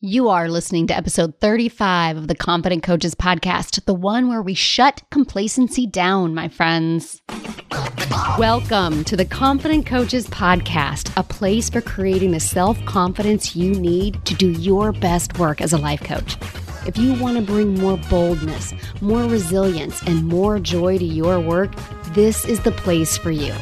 You 0.00 0.28
are 0.28 0.48
listening 0.48 0.86
to 0.86 0.96
episode 0.96 1.40
35 1.40 2.18
of 2.18 2.28
the 2.28 2.36
Confident 2.36 2.84
Coaches 2.84 3.16
podcast, 3.16 3.84
the 3.84 3.92
one 3.92 4.28
where 4.28 4.40
we 4.40 4.54
shut 4.54 5.02
complacency 5.10 5.88
down, 5.88 6.36
my 6.36 6.46
friends. 6.46 7.20
Welcome 8.38 9.02
to 9.02 9.16
the 9.16 9.24
Confident 9.24 9.86
Coaches 9.86 10.28
podcast, 10.28 11.12
a 11.16 11.24
place 11.24 11.68
for 11.68 11.80
creating 11.80 12.30
the 12.30 12.38
self 12.38 12.80
confidence 12.84 13.56
you 13.56 13.74
need 13.74 14.24
to 14.24 14.34
do 14.34 14.52
your 14.52 14.92
best 14.92 15.36
work 15.36 15.60
as 15.60 15.72
a 15.72 15.78
life 15.78 16.04
coach. 16.04 16.36
If 16.86 16.96
you 16.96 17.20
want 17.20 17.36
to 17.36 17.42
bring 17.42 17.74
more 17.74 17.96
boldness, 18.08 18.74
more 19.00 19.24
resilience, 19.24 20.00
and 20.04 20.28
more 20.28 20.60
joy 20.60 20.98
to 20.98 21.04
your 21.04 21.40
work, 21.40 21.74
this 22.10 22.44
is 22.44 22.60
the 22.60 22.70
place 22.70 23.16
for 23.16 23.32
you. 23.32 23.52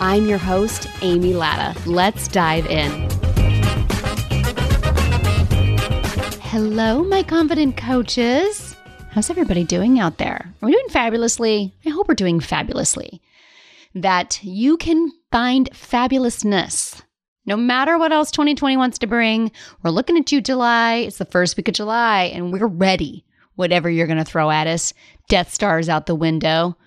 I'm 0.00 0.24
your 0.24 0.38
host, 0.38 0.88
Amy 1.02 1.34
Latta. 1.34 1.78
Let's 1.86 2.26
dive 2.26 2.64
in. 2.68 3.27
Hello, 6.50 7.04
my 7.04 7.22
confident 7.22 7.76
coaches. 7.76 8.74
How's 9.10 9.28
everybody 9.28 9.64
doing 9.64 10.00
out 10.00 10.16
there? 10.16 10.50
Are 10.62 10.66
we 10.66 10.72
doing 10.72 10.88
fabulously? 10.88 11.74
I 11.84 11.90
hope 11.90 12.08
we're 12.08 12.14
doing 12.14 12.40
fabulously. 12.40 13.20
That 13.94 14.42
you 14.42 14.78
can 14.78 15.12
find 15.30 15.68
fabulousness 15.72 17.02
no 17.44 17.54
matter 17.54 17.98
what 17.98 18.12
else 18.12 18.30
2020 18.30 18.78
wants 18.78 18.98
to 19.00 19.06
bring. 19.06 19.52
We're 19.82 19.90
looking 19.90 20.16
at 20.16 20.32
you, 20.32 20.40
July. 20.40 20.94
It's 21.06 21.18
the 21.18 21.26
first 21.26 21.58
week 21.58 21.68
of 21.68 21.74
July, 21.74 22.32
and 22.34 22.50
we're 22.50 22.66
ready. 22.66 23.26
Whatever 23.56 23.90
you're 23.90 24.06
going 24.06 24.16
to 24.16 24.24
throw 24.24 24.50
at 24.50 24.66
us 24.66 24.94
Death 25.28 25.52
Stars 25.52 25.90
out 25.90 26.06
the 26.06 26.14
window, 26.14 26.78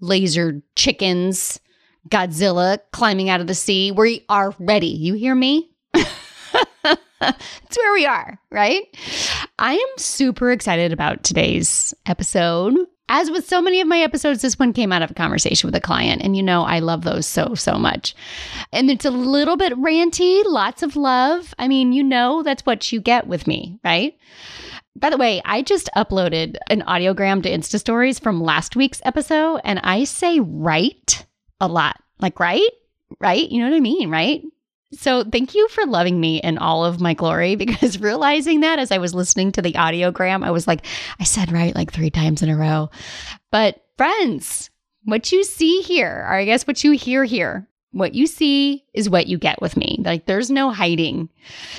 laser 0.00 0.62
chickens, 0.74 1.60
Godzilla 2.08 2.80
climbing 2.90 3.30
out 3.30 3.40
of 3.40 3.46
the 3.46 3.54
sea. 3.54 3.92
We 3.92 4.24
are 4.28 4.52
ready. 4.58 4.88
You 4.88 5.14
hear 5.14 5.36
me? 5.36 5.75
That's 7.20 7.76
where 7.76 7.92
we 7.94 8.04
are, 8.04 8.38
right? 8.50 8.82
I 9.58 9.74
am 9.74 9.98
super 9.98 10.50
excited 10.52 10.92
about 10.92 11.22
today's 11.22 11.94
episode. 12.04 12.76
As 13.08 13.30
with 13.30 13.48
so 13.48 13.62
many 13.62 13.80
of 13.80 13.86
my 13.86 14.00
episodes, 14.00 14.42
this 14.42 14.58
one 14.58 14.72
came 14.72 14.92
out 14.92 15.02
of 15.02 15.12
a 15.12 15.14
conversation 15.14 15.68
with 15.68 15.76
a 15.76 15.80
client. 15.80 16.22
And 16.22 16.36
you 16.36 16.42
know, 16.42 16.64
I 16.64 16.80
love 16.80 17.04
those 17.04 17.24
so, 17.24 17.54
so 17.54 17.78
much. 17.78 18.14
And 18.72 18.90
it's 18.90 19.04
a 19.04 19.10
little 19.10 19.56
bit 19.56 19.72
ranty, 19.74 20.42
lots 20.44 20.82
of 20.82 20.96
love. 20.96 21.54
I 21.58 21.68
mean, 21.68 21.92
you 21.92 22.02
know, 22.02 22.42
that's 22.42 22.66
what 22.66 22.92
you 22.92 23.00
get 23.00 23.26
with 23.26 23.46
me, 23.46 23.78
right? 23.84 24.18
By 24.96 25.10
the 25.10 25.18
way, 25.18 25.40
I 25.44 25.62
just 25.62 25.88
uploaded 25.96 26.56
an 26.68 26.82
audiogram 26.82 27.42
to 27.44 27.50
Insta 27.50 27.78
stories 27.78 28.18
from 28.18 28.42
last 28.42 28.76
week's 28.76 29.00
episode, 29.04 29.60
and 29.62 29.78
I 29.82 30.04
say 30.04 30.40
right 30.40 31.24
a 31.60 31.68
lot. 31.68 32.02
Like, 32.18 32.40
right? 32.40 32.68
Right? 33.20 33.48
You 33.48 33.60
know 33.60 33.70
what 33.70 33.76
I 33.76 33.80
mean, 33.80 34.10
right? 34.10 34.42
So, 34.98 35.24
thank 35.24 35.54
you 35.54 35.68
for 35.68 35.86
loving 35.86 36.20
me 36.20 36.40
in 36.40 36.58
all 36.58 36.84
of 36.84 37.00
my 37.00 37.14
glory 37.14 37.54
because 37.56 38.00
realizing 38.00 38.60
that 38.60 38.78
as 38.78 38.90
I 38.90 38.98
was 38.98 39.14
listening 39.14 39.52
to 39.52 39.62
the 39.62 39.72
audiogram, 39.72 40.44
I 40.44 40.50
was 40.50 40.66
like, 40.66 40.86
I 41.20 41.24
said 41.24 41.52
right 41.52 41.74
like 41.74 41.92
three 41.92 42.10
times 42.10 42.42
in 42.42 42.48
a 42.48 42.56
row. 42.56 42.90
But, 43.50 43.84
friends, 43.96 44.70
what 45.04 45.32
you 45.32 45.44
see 45.44 45.82
here, 45.82 46.26
or 46.28 46.34
I 46.34 46.44
guess 46.44 46.66
what 46.66 46.82
you 46.82 46.92
hear 46.92 47.24
here, 47.24 47.68
what 47.92 48.14
you 48.14 48.26
see 48.26 48.84
is 48.92 49.08
what 49.08 49.26
you 49.26 49.38
get 49.38 49.60
with 49.62 49.76
me. 49.76 49.98
Like 50.04 50.26
there's 50.26 50.50
no 50.50 50.70
hiding. 50.70 51.28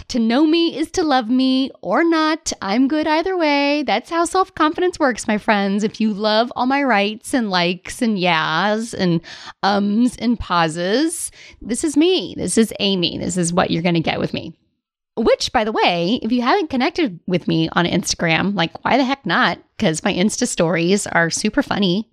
To 0.10 0.20
know 0.20 0.48
me 0.48 0.78
is 0.78 0.90
to 0.92 1.04
love 1.04 1.30
me 1.30 1.70
or 1.82 2.04
not. 2.04 2.52
I'm 2.62 2.88
good 2.88 3.08
either 3.08 3.38
way. 3.38 3.84
That's 3.84 4.10
how 4.10 4.26
self 4.26 4.54
confidence 4.56 5.00
works, 5.00 5.28
my 5.28 5.38
friends. 5.38 5.84
If 5.84 6.02
you 6.02 6.14
love 6.14 6.52
all 6.56 6.66
my 6.66 6.84
rights 6.84 7.34
and 7.34 7.50
likes 7.50 8.02
and 8.02 8.18
yas 8.18 8.94
and 8.94 9.22
ums 9.62 10.18
and 10.18 10.40
pauses, 10.40 11.32
this 11.62 11.84
is 11.84 11.96
me. 11.96 12.34
This 12.38 12.58
is 12.58 12.74
Amy. 12.80 13.18
This 13.18 13.38
is 13.38 13.54
what 13.54 13.70
you're 13.70 13.84
going 13.84 13.96
to 13.96 14.02
get 14.02 14.20
with 14.20 14.34
me. 14.34 14.58
Which, 15.18 15.52
by 15.52 15.64
the 15.64 15.72
way, 15.72 16.20
if 16.22 16.32
you 16.32 16.42
haven't 16.44 16.70
connected 16.70 17.20
with 17.28 17.48
me 17.48 17.70
on 17.74 17.86
Instagram, 17.86 18.56
like 18.56 18.84
why 18.84 18.98
the 18.98 19.04
heck 19.04 19.26
not? 19.26 19.60
Because 19.76 20.04
my 20.04 20.14
Insta 20.14 20.48
stories 20.48 21.06
are 21.08 21.30
super 21.30 21.64
funny 21.64 22.10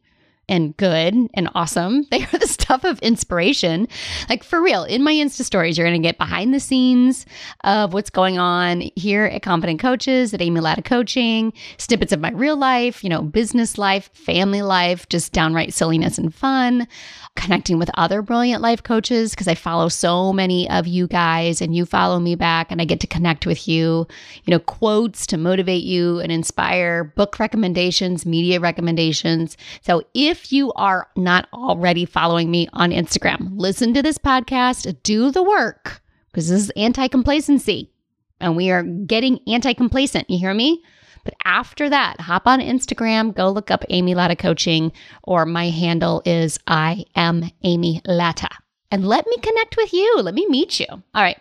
and 0.48 0.76
good 0.76 1.14
and 1.34 1.48
awesome. 1.54 2.06
They 2.14 2.22
are 2.22 2.38
the 2.38 2.46
stuff 2.46 2.84
of 2.84 3.00
inspiration. 3.00 3.88
Like 4.28 4.44
for 4.44 4.62
real, 4.62 4.84
in 4.84 5.02
my 5.02 5.12
Insta 5.12 5.42
stories, 5.42 5.76
you're 5.76 5.86
going 5.86 6.00
to 6.00 6.06
get 6.06 6.16
behind 6.16 6.54
the 6.54 6.60
scenes 6.60 7.26
of 7.64 7.92
what's 7.92 8.10
going 8.10 8.38
on 8.38 8.90
here 8.94 9.24
at 9.24 9.42
Confident 9.42 9.80
Coaches, 9.80 10.32
at 10.32 10.40
Amy 10.40 10.60
Latta 10.60 10.82
Coaching, 10.82 11.52
snippets 11.76 12.12
of 12.12 12.20
my 12.20 12.30
real 12.30 12.56
life, 12.56 13.02
you 13.02 13.10
know, 13.10 13.22
business 13.22 13.78
life, 13.78 14.10
family 14.14 14.62
life, 14.62 15.08
just 15.08 15.32
downright 15.32 15.74
silliness 15.74 16.18
and 16.18 16.32
fun 16.32 16.86
connecting 17.36 17.78
with 17.78 17.90
other 17.94 18.22
brilliant 18.22 18.62
life 18.62 18.82
coaches 18.82 19.32
because 19.32 19.48
I 19.48 19.54
follow 19.54 19.88
so 19.88 20.32
many 20.32 20.70
of 20.70 20.86
you 20.86 21.06
guys 21.06 21.60
and 21.60 21.74
you 21.74 21.84
follow 21.84 22.20
me 22.20 22.36
back 22.36 22.70
and 22.70 22.80
I 22.80 22.84
get 22.84 23.00
to 23.00 23.06
connect 23.06 23.46
with 23.46 23.66
you. 23.66 24.06
You 24.44 24.50
know, 24.50 24.60
quotes 24.60 25.26
to 25.28 25.36
motivate 25.36 25.82
you 25.82 26.20
and 26.20 26.30
inspire, 26.30 27.04
book 27.04 27.38
recommendations, 27.38 28.24
media 28.24 28.60
recommendations. 28.60 29.56
So 29.82 30.04
if 30.14 30.33
you 30.52 30.72
are 30.72 31.08
not 31.16 31.48
already 31.52 32.04
following 32.04 32.50
me 32.50 32.68
on 32.72 32.90
Instagram, 32.90 33.50
listen 33.52 33.94
to 33.94 34.02
this 34.02 34.18
podcast, 34.18 35.02
do 35.02 35.30
the 35.30 35.42
work 35.42 36.02
because 36.30 36.48
this 36.48 36.62
is 36.62 36.70
anti 36.70 37.08
complacency 37.08 37.90
and 38.40 38.56
we 38.56 38.70
are 38.70 38.82
getting 38.82 39.40
anti 39.46 39.72
complacent. 39.72 40.28
You 40.28 40.38
hear 40.38 40.54
me? 40.54 40.82
But 41.24 41.34
after 41.44 41.88
that, 41.88 42.20
hop 42.20 42.46
on 42.46 42.60
Instagram, 42.60 43.34
go 43.34 43.50
look 43.50 43.70
up 43.70 43.84
Amy 43.88 44.14
Latta 44.14 44.36
Coaching, 44.36 44.92
or 45.22 45.46
my 45.46 45.70
handle 45.70 46.22
is 46.26 46.58
I 46.66 47.06
am 47.16 47.50
Amy 47.62 48.02
Latta. 48.04 48.50
And 48.90 49.06
let 49.08 49.26
me 49.26 49.36
connect 49.38 49.76
with 49.76 49.92
you. 49.92 50.20
Let 50.20 50.34
me 50.34 50.46
meet 50.48 50.78
you. 50.78 50.86
All 50.88 51.02
right. 51.14 51.38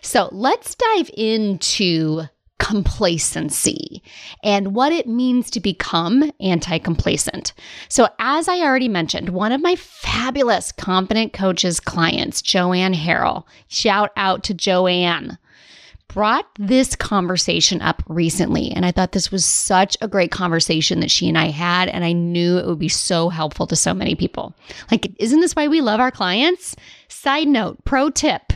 So 0.00 0.28
let's 0.32 0.74
dive 0.74 1.10
into 1.16 2.22
complacency 2.58 4.02
and 4.42 4.74
what 4.74 4.92
it 4.92 5.06
means 5.06 5.50
to 5.50 5.60
become 5.60 6.30
anti 6.40 6.78
complacent. 6.78 7.52
So, 7.88 8.08
as 8.18 8.48
I 8.48 8.60
already 8.60 8.88
mentioned, 8.88 9.30
one 9.30 9.52
of 9.52 9.60
my 9.60 9.76
fabulous 9.76 10.72
confident 10.72 11.32
coaches 11.32 11.80
clients, 11.80 12.42
Joanne 12.42 12.94
Harrell, 12.94 13.44
shout 13.68 14.10
out 14.16 14.44
to 14.44 14.54
Joanne 14.54 15.38
brought 16.08 16.46
this 16.58 16.96
conversation 16.96 17.82
up 17.82 18.02
recently. 18.08 18.70
And 18.70 18.86
I 18.86 18.90
thought 18.90 19.12
this 19.12 19.30
was 19.30 19.44
such 19.44 19.96
a 20.00 20.08
great 20.08 20.30
conversation 20.30 21.00
that 21.00 21.10
she 21.10 21.28
and 21.28 21.36
I 21.36 21.48
had. 21.48 21.88
And 21.88 22.04
I 22.04 22.12
knew 22.12 22.56
it 22.56 22.66
would 22.66 22.78
be 22.78 22.88
so 22.88 23.28
helpful 23.28 23.66
to 23.66 23.76
so 23.76 23.92
many 23.92 24.14
people. 24.14 24.54
Like, 24.90 25.12
isn't 25.18 25.40
this 25.40 25.54
why 25.54 25.68
we 25.68 25.80
love 25.80 26.00
our 26.00 26.10
clients? 26.10 26.74
Side 27.08 27.48
note, 27.48 27.84
pro 27.84 28.08
tip. 28.10 28.52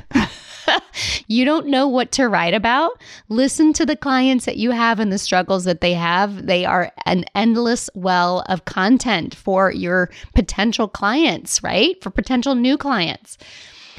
you 1.26 1.44
don't 1.44 1.66
know 1.66 1.86
what 1.86 2.12
to 2.12 2.28
write 2.28 2.54
about, 2.54 3.00
listen 3.28 3.72
to 3.74 3.86
the 3.86 3.96
clients 3.96 4.44
that 4.44 4.56
you 4.56 4.70
have 4.70 5.00
and 5.00 5.12
the 5.12 5.18
struggles 5.18 5.64
that 5.64 5.80
they 5.80 5.94
have. 5.94 6.46
They 6.46 6.64
are 6.64 6.92
an 7.06 7.24
endless 7.34 7.90
well 7.94 8.44
of 8.48 8.64
content 8.64 9.34
for 9.34 9.70
your 9.70 10.10
potential 10.34 10.88
clients, 10.88 11.62
right? 11.62 12.02
For 12.02 12.10
potential 12.10 12.54
new 12.54 12.76
clients. 12.76 13.38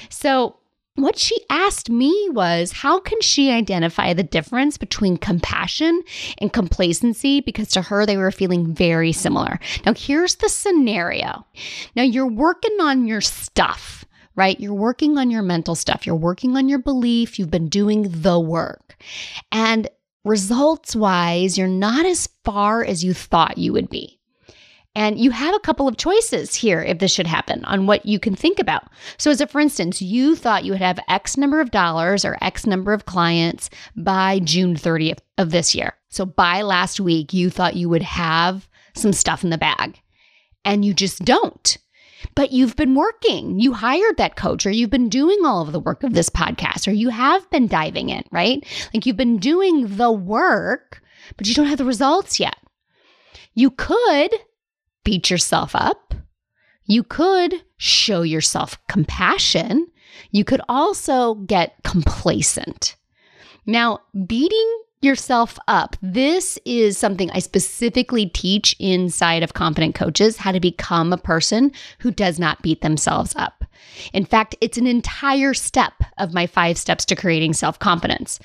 So, 0.10 0.58
what 0.96 1.18
she 1.18 1.38
asked 1.50 1.90
me 1.90 2.28
was 2.32 2.74
how 2.74 3.00
can 3.00 3.22
she 3.22 3.50
identify 3.50 4.14
the 4.14 4.24
difference 4.24 4.78
between 4.78 5.16
compassion 5.16 6.02
and 6.38 6.52
complacency 6.52 7.40
because 7.40 7.70
to 7.70 7.82
her 7.82 8.06
they 8.06 8.18
were 8.18 8.30
feeling 8.30 8.74
very 8.74 9.14
similar. 9.14 9.58
Now 9.86 9.94
here's 9.94 10.36
the 10.36 10.50
scenario. 10.50 11.46
Now 11.96 12.04
you're 12.04 12.28
working 12.28 12.78
on 12.82 13.08
your 13.08 13.22
stuff, 13.22 14.01
right? 14.36 14.60
You're 14.60 14.74
working 14.74 15.18
on 15.18 15.32
your 15.32 15.42
mental 15.42 15.76
stuff. 15.76 16.06
You're 16.06 16.16
working 16.16 16.58
on 16.58 16.70
your 16.70 16.80
belief. 16.80 17.38
You've 17.38 17.52
been 17.52 17.70
doing 17.70 18.08
the 18.10 18.40
work. 18.40 18.96
And 19.52 19.90
results 20.24 20.96
wise, 20.96 21.58
you're 21.58 21.68
not 21.68 22.06
as 22.06 22.28
far 22.44 22.84
as 22.84 23.04
you 23.04 23.14
thought 23.14 23.58
you 23.58 23.74
would 23.74 23.90
be. 23.90 24.20
And 24.94 25.18
you 25.18 25.32
have 25.32 25.56
a 25.56 25.60
couple 25.60 25.88
of 25.88 25.96
choices 25.96 26.54
here 26.54 26.82
if 26.82 27.00
this 27.00 27.14
should 27.14 27.28
happen 27.28 27.64
on 27.64 27.88
what 27.88 28.06
you 28.06 28.20
can 28.20 28.36
think 28.36 28.60
about. 28.60 28.84
So, 29.18 29.32
as 29.32 29.40
a 29.40 29.48
for 29.48 29.62
instance, 29.62 30.02
you 30.02 30.36
thought 30.36 30.66
you 30.66 30.74
would 30.74 30.82
have 30.82 31.00
X 31.08 31.38
number 31.38 31.62
of 31.62 31.72
dollars 31.72 32.26
or 32.26 32.38
X 32.42 32.66
number 32.66 32.92
of 32.92 33.06
clients 33.06 33.70
by 33.96 34.40
June 34.40 34.76
30th 34.76 35.20
of 35.38 35.52
this 35.52 35.74
year. 35.74 35.94
So, 36.10 36.26
by 36.26 36.62
last 36.62 37.00
week, 37.00 37.32
you 37.32 37.50
thought 37.50 37.78
you 37.78 37.88
would 37.88 38.02
have 38.02 38.68
some 38.94 39.14
stuff 39.14 39.46
in 39.46 39.50
the 39.50 39.58
bag 39.58 40.02
and 40.66 40.84
you 40.84 40.94
just 40.94 41.24
don't. 41.24 41.78
But 42.36 42.52
you've 42.52 42.76
been 42.76 42.96
working. 42.96 43.60
You 43.60 43.74
hired 43.74 44.18
that 44.18 44.36
coach, 44.36 44.66
or 44.66 44.72
you've 44.72 44.90
been 44.90 45.10
doing 45.10 45.40
all 45.44 45.62
of 45.62 45.72
the 45.72 45.80
work 45.80 46.04
of 46.04 46.14
this 46.14 46.30
podcast, 46.30 46.88
or 46.88 46.92
you 46.92 47.10
have 47.10 47.50
been 47.50 47.68
diving 47.68 48.10
in, 48.10 48.24
right? 48.32 48.66
Like 48.94 49.06
you've 49.06 49.18
been 49.18 49.38
doing 49.38 49.98
the 49.98 50.12
work, 50.12 51.02
but 51.38 51.48
you 51.48 51.54
don't 51.54 51.68
have 51.68 51.78
the 51.78 51.86
results 51.86 52.40
yet. 52.40 52.58
You 53.54 53.72
could 53.72 54.34
beat 55.04 55.30
yourself 55.30 55.76
up. 55.76 56.14
You 56.86 57.04
could 57.04 57.64
show 57.78 58.22
yourself 58.22 58.78
compassion. 58.88 59.88
You 60.32 60.44
could 60.44 60.62
also 60.68 61.36
get 61.36 61.76
complacent. 61.84 62.96
Now, 63.66 64.00
beating 64.28 64.82
yourself 65.02 65.58
up. 65.68 65.96
This 66.02 66.60
is 66.64 66.98
something 66.98 67.32
I 67.32 67.40
specifically 67.40 68.28
teach 68.28 68.76
inside 68.80 69.44
of 69.44 69.54
Confident 69.54 69.96
Coaches 69.96 70.38
how 70.38 70.52
to 70.52 70.60
become 70.60 71.12
a 71.12 71.18
person 71.18 71.72
who 72.00 72.12
does 72.12 72.38
not 72.38 72.62
beat 72.62 72.82
themselves 72.82 73.34
up. 73.36 73.66
In 74.14 74.26
fact, 74.26 74.56
it's 74.62 74.78
an 74.78 74.88
entire 74.88 75.54
step 75.54 75.94
of 76.18 76.34
my 76.34 76.48
five 76.48 76.78
steps 76.78 77.06
to 77.06 77.16
creating 77.16 77.54
self 77.54 77.80
confidence. 77.80 78.40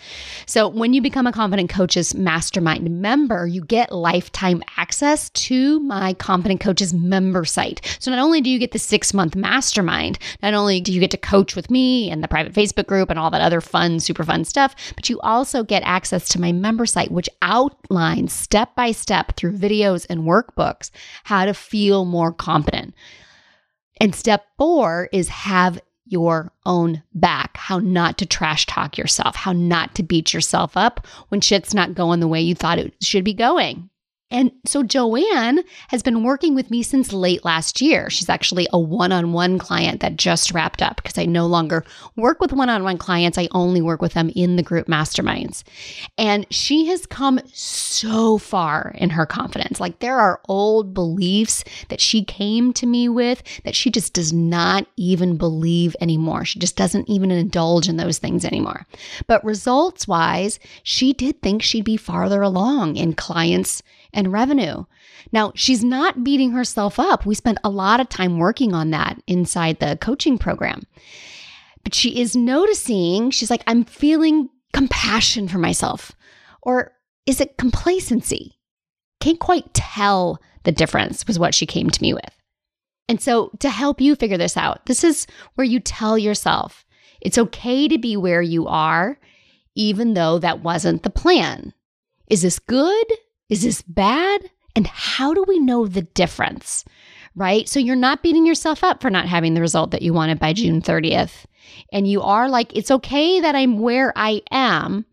So, 0.46 0.68
when 0.68 0.92
you 0.92 1.02
become 1.02 1.26
a 1.26 1.32
Confident 1.32 1.70
Coaches 1.70 2.14
Mastermind 2.14 2.90
member, 2.90 3.46
you 3.46 3.62
get 3.62 3.92
lifetime 3.92 4.62
access 4.76 5.30
to 5.30 5.80
my 5.80 6.14
Confident 6.14 6.60
Coaches 6.60 6.94
member 6.94 7.44
site. 7.44 7.96
So, 8.00 8.10
not 8.10 8.20
only 8.20 8.40
do 8.40 8.50
you 8.50 8.58
get 8.58 8.72
the 8.72 8.78
six 8.78 9.12
month 9.12 9.36
mastermind, 9.36 10.18
not 10.42 10.54
only 10.54 10.80
do 10.80 10.92
you 10.92 11.00
get 11.00 11.10
to 11.12 11.16
coach 11.16 11.56
with 11.56 11.70
me 11.70 12.10
and 12.10 12.22
the 12.22 12.28
private 12.28 12.52
Facebook 12.52 12.86
group 12.86 13.10
and 13.10 13.18
all 13.18 13.30
that 13.30 13.40
other 13.40 13.60
fun, 13.60 14.00
super 14.00 14.24
fun 14.24 14.44
stuff, 14.44 14.74
but 14.94 15.08
you 15.08 15.20
also 15.20 15.62
get 15.62 15.82
access 15.84 16.28
to 16.28 16.40
my 16.40 16.45
member 16.52 16.86
site, 16.86 17.10
which 17.10 17.28
outlines 17.42 18.32
step 18.32 18.74
by 18.74 18.92
step 18.92 19.36
through 19.36 19.56
videos 19.56 20.06
and 20.08 20.22
workbooks 20.22 20.90
how 21.24 21.44
to 21.44 21.54
feel 21.54 22.04
more 22.04 22.32
confident. 22.32 22.94
And 24.00 24.14
step 24.14 24.44
four 24.58 25.08
is 25.12 25.28
have 25.28 25.80
your 26.06 26.52
own 26.64 27.02
back, 27.14 27.56
how 27.56 27.78
not 27.78 28.18
to 28.18 28.26
trash 28.26 28.66
talk 28.66 28.96
yourself, 28.96 29.34
how 29.34 29.52
not 29.52 29.94
to 29.96 30.02
beat 30.02 30.32
yourself 30.32 30.76
up 30.76 31.06
when 31.28 31.40
shit's 31.40 31.74
not 31.74 31.94
going 31.94 32.20
the 32.20 32.28
way 32.28 32.40
you 32.40 32.54
thought 32.54 32.78
it 32.78 32.94
should 33.02 33.24
be 33.24 33.34
going. 33.34 33.90
And 34.28 34.50
so 34.64 34.82
Joanne 34.82 35.62
has 35.88 36.02
been 36.02 36.24
working 36.24 36.56
with 36.56 36.68
me 36.68 36.82
since 36.82 37.12
late 37.12 37.44
last 37.44 37.80
year. 37.80 38.10
She's 38.10 38.28
actually 38.28 38.66
a 38.72 38.78
one 38.78 39.12
on 39.12 39.32
one 39.32 39.56
client 39.56 40.00
that 40.00 40.16
just 40.16 40.52
wrapped 40.52 40.82
up 40.82 40.96
because 40.96 41.16
I 41.16 41.26
no 41.26 41.46
longer 41.46 41.84
work 42.16 42.40
with 42.40 42.52
one 42.52 42.68
on 42.68 42.82
one 42.82 42.98
clients. 42.98 43.38
I 43.38 43.46
only 43.52 43.80
work 43.80 44.02
with 44.02 44.14
them 44.14 44.32
in 44.34 44.56
the 44.56 44.64
group 44.64 44.88
masterminds. 44.88 45.62
And 46.18 46.44
she 46.50 46.86
has 46.86 47.06
come 47.06 47.38
so 47.52 48.36
far 48.36 48.96
in 48.98 49.10
her 49.10 49.26
confidence. 49.26 49.78
Like 49.78 50.00
there 50.00 50.18
are 50.18 50.40
old 50.48 50.92
beliefs 50.92 51.62
that 51.88 52.00
she 52.00 52.24
came 52.24 52.72
to 52.72 52.86
me 52.86 53.08
with 53.08 53.44
that 53.62 53.76
she 53.76 53.92
just 53.92 54.12
does 54.12 54.32
not 54.32 54.88
even 54.96 55.36
believe 55.36 55.94
anymore. 56.00 56.44
She 56.44 56.58
just 56.58 56.76
doesn't 56.76 57.08
even 57.08 57.30
indulge 57.30 57.88
in 57.88 57.96
those 57.96 58.18
things 58.18 58.44
anymore. 58.44 58.86
But 59.28 59.44
results 59.44 60.08
wise, 60.08 60.58
she 60.82 61.12
did 61.12 61.40
think 61.42 61.62
she'd 61.62 61.84
be 61.84 61.96
farther 61.96 62.42
along 62.42 62.96
in 62.96 63.12
clients 63.12 63.84
and 64.16 64.32
revenue. 64.32 64.84
Now, 65.30 65.52
she's 65.54 65.84
not 65.84 66.24
beating 66.24 66.50
herself 66.50 66.98
up. 66.98 67.26
We 67.26 67.34
spent 67.34 67.58
a 67.62 67.70
lot 67.70 68.00
of 68.00 68.08
time 68.08 68.38
working 68.38 68.74
on 68.74 68.90
that 68.90 69.22
inside 69.26 69.78
the 69.78 69.98
coaching 70.00 70.38
program. 70.38 70.82
But 71.84 71.94
she 71.94 72.20
is 72.20 72.34
noticing, 72.34 73.30
she's 73.30 73.50
like, 73.50 73.62
I'm 73.66 73.84
feeling 73.84 74.48
compassion 74.72 75.46
for 75.46 75.58
myself. 75.58 76.12
Or 76.62 76.92
is 77.26 77.40
it 77.40 77.58
complacency? 77.58 78.58
Can't 79.20 79.38
quite 79.38 79.72
tell 79.74 80.40
the 80.64 80.72
difference, 80.72 81.26
was 81.26 81.38
what 81.38 81.54
she 81.54 81.66
came 81.66 81.90
to 81.90 82.02
me 82.02 82.12
with. 82.12 82.30
And 83.08 83.20
so, 83.20 83.52
to 83.60 83.70
help 83.70 84.00
you 84.00 84.16
figure 84.16 84.36
this 84.36 84.56
out, 84.56 84.86
this 84.86 85.04
is 85.04 85.28
where 85.54 85.64
you 85.64 85.78
tell 85.78 86.18
yourself 86.18 86.84
it's 87.20 87.38
okay 87.38 87.88
to 87.88 87.98
be 87.98 88.16
where 88.16 88.42
you 88.42 88.66
are, 88.66 89.18
even 89.74 90.14
though 90.14 90.38
that 90.38 90.62
wasn't 90.62 91.02
the 91.02 91.10
plan. 91.10 91.72
Is 92.28 92.42
this 92.42 92.58
good? 92.58 93.06
Is 93.48 93.62
this 93.62 93.82
bad? 93.82 94.50
And 94.74 94.86
how 94.86 95.32
do 95.32 95.44
we 95.46 95.58
know 95.58 95.86
the 95.86 96.02
difference? 96.02 96.84
Right? 97.34 97.68
So 97.68 97.78
you're 97.78 97.96
not 97.96 98.22
beating 98.22 98.46
yourself 98.46 98.82
up 98.82 99.02
for 99.02 99.10
not 99.10 99.26
having 99.26 99.54
the 99.54 99.60
result 99.60 99.90
that 99.90 100.02
you 100.02 100.12
wanted 100.12 100.38
by 100.38 100.52
June 100.52 100.80
30th. 100.80 101.44
And 101.92 102.08
you 102.08 102.22
are 102.22 102.48
like, 102.48 102.74
it's 102.74 102.90
okay 102.90 103.40
that 103.40 103.54
I'm 103.54 103.78
where 103.78 104.12
I 104.16 104.42
am. 104.50 105.04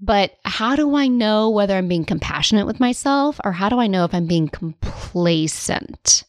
But 0.00 0.36
how 0.44 0.74
do 0.74 0.96
I 0.96 1.06
know 1.06 1.50
whether 1.50 1.76
I'm 1.76 1.86
being 1.86 2.04
compassionate 2.04 2.66
with 2.66 2.80
myself 2.80 3.38
or 3.44 3.52
how 3.52 3.68
do 3.68 3.78
I 3.78 3.86
know 3.86 4.04
if 4.04 4.14
I'm 4.14 4.26
being 4.26 4.48
complacent? 4.48 6.24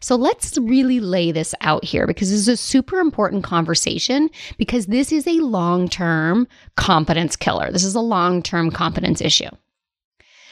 So 0.00 0.16
let's 0.16 0.58
really 0.58 1.00
lay 1.00 1.32
this 1.32 1.54
out 1.62 1.84
here 1.84 2.06
because 2.06 2.30
this 2.30 2.40
is 2.40 2.48
a 2.48 2.56
super 2.56 2.98
important 2.98 3.44
conversation 3.44 4.28
because 4.58 4.86
this 4.86 5.12
is 5.12 5.26
a 5.26 5.40
long 5.40 5.88
term 5.88 6.46
confidence 6.76 7.36
killer. 7.36 7.70
This 7.70 7.84
is 7.84 7.94
a 7.94 8.00
long 8.00 8.42
term 8.42 8.70
confidence 8.70 9.20
issue. 9.22 9.48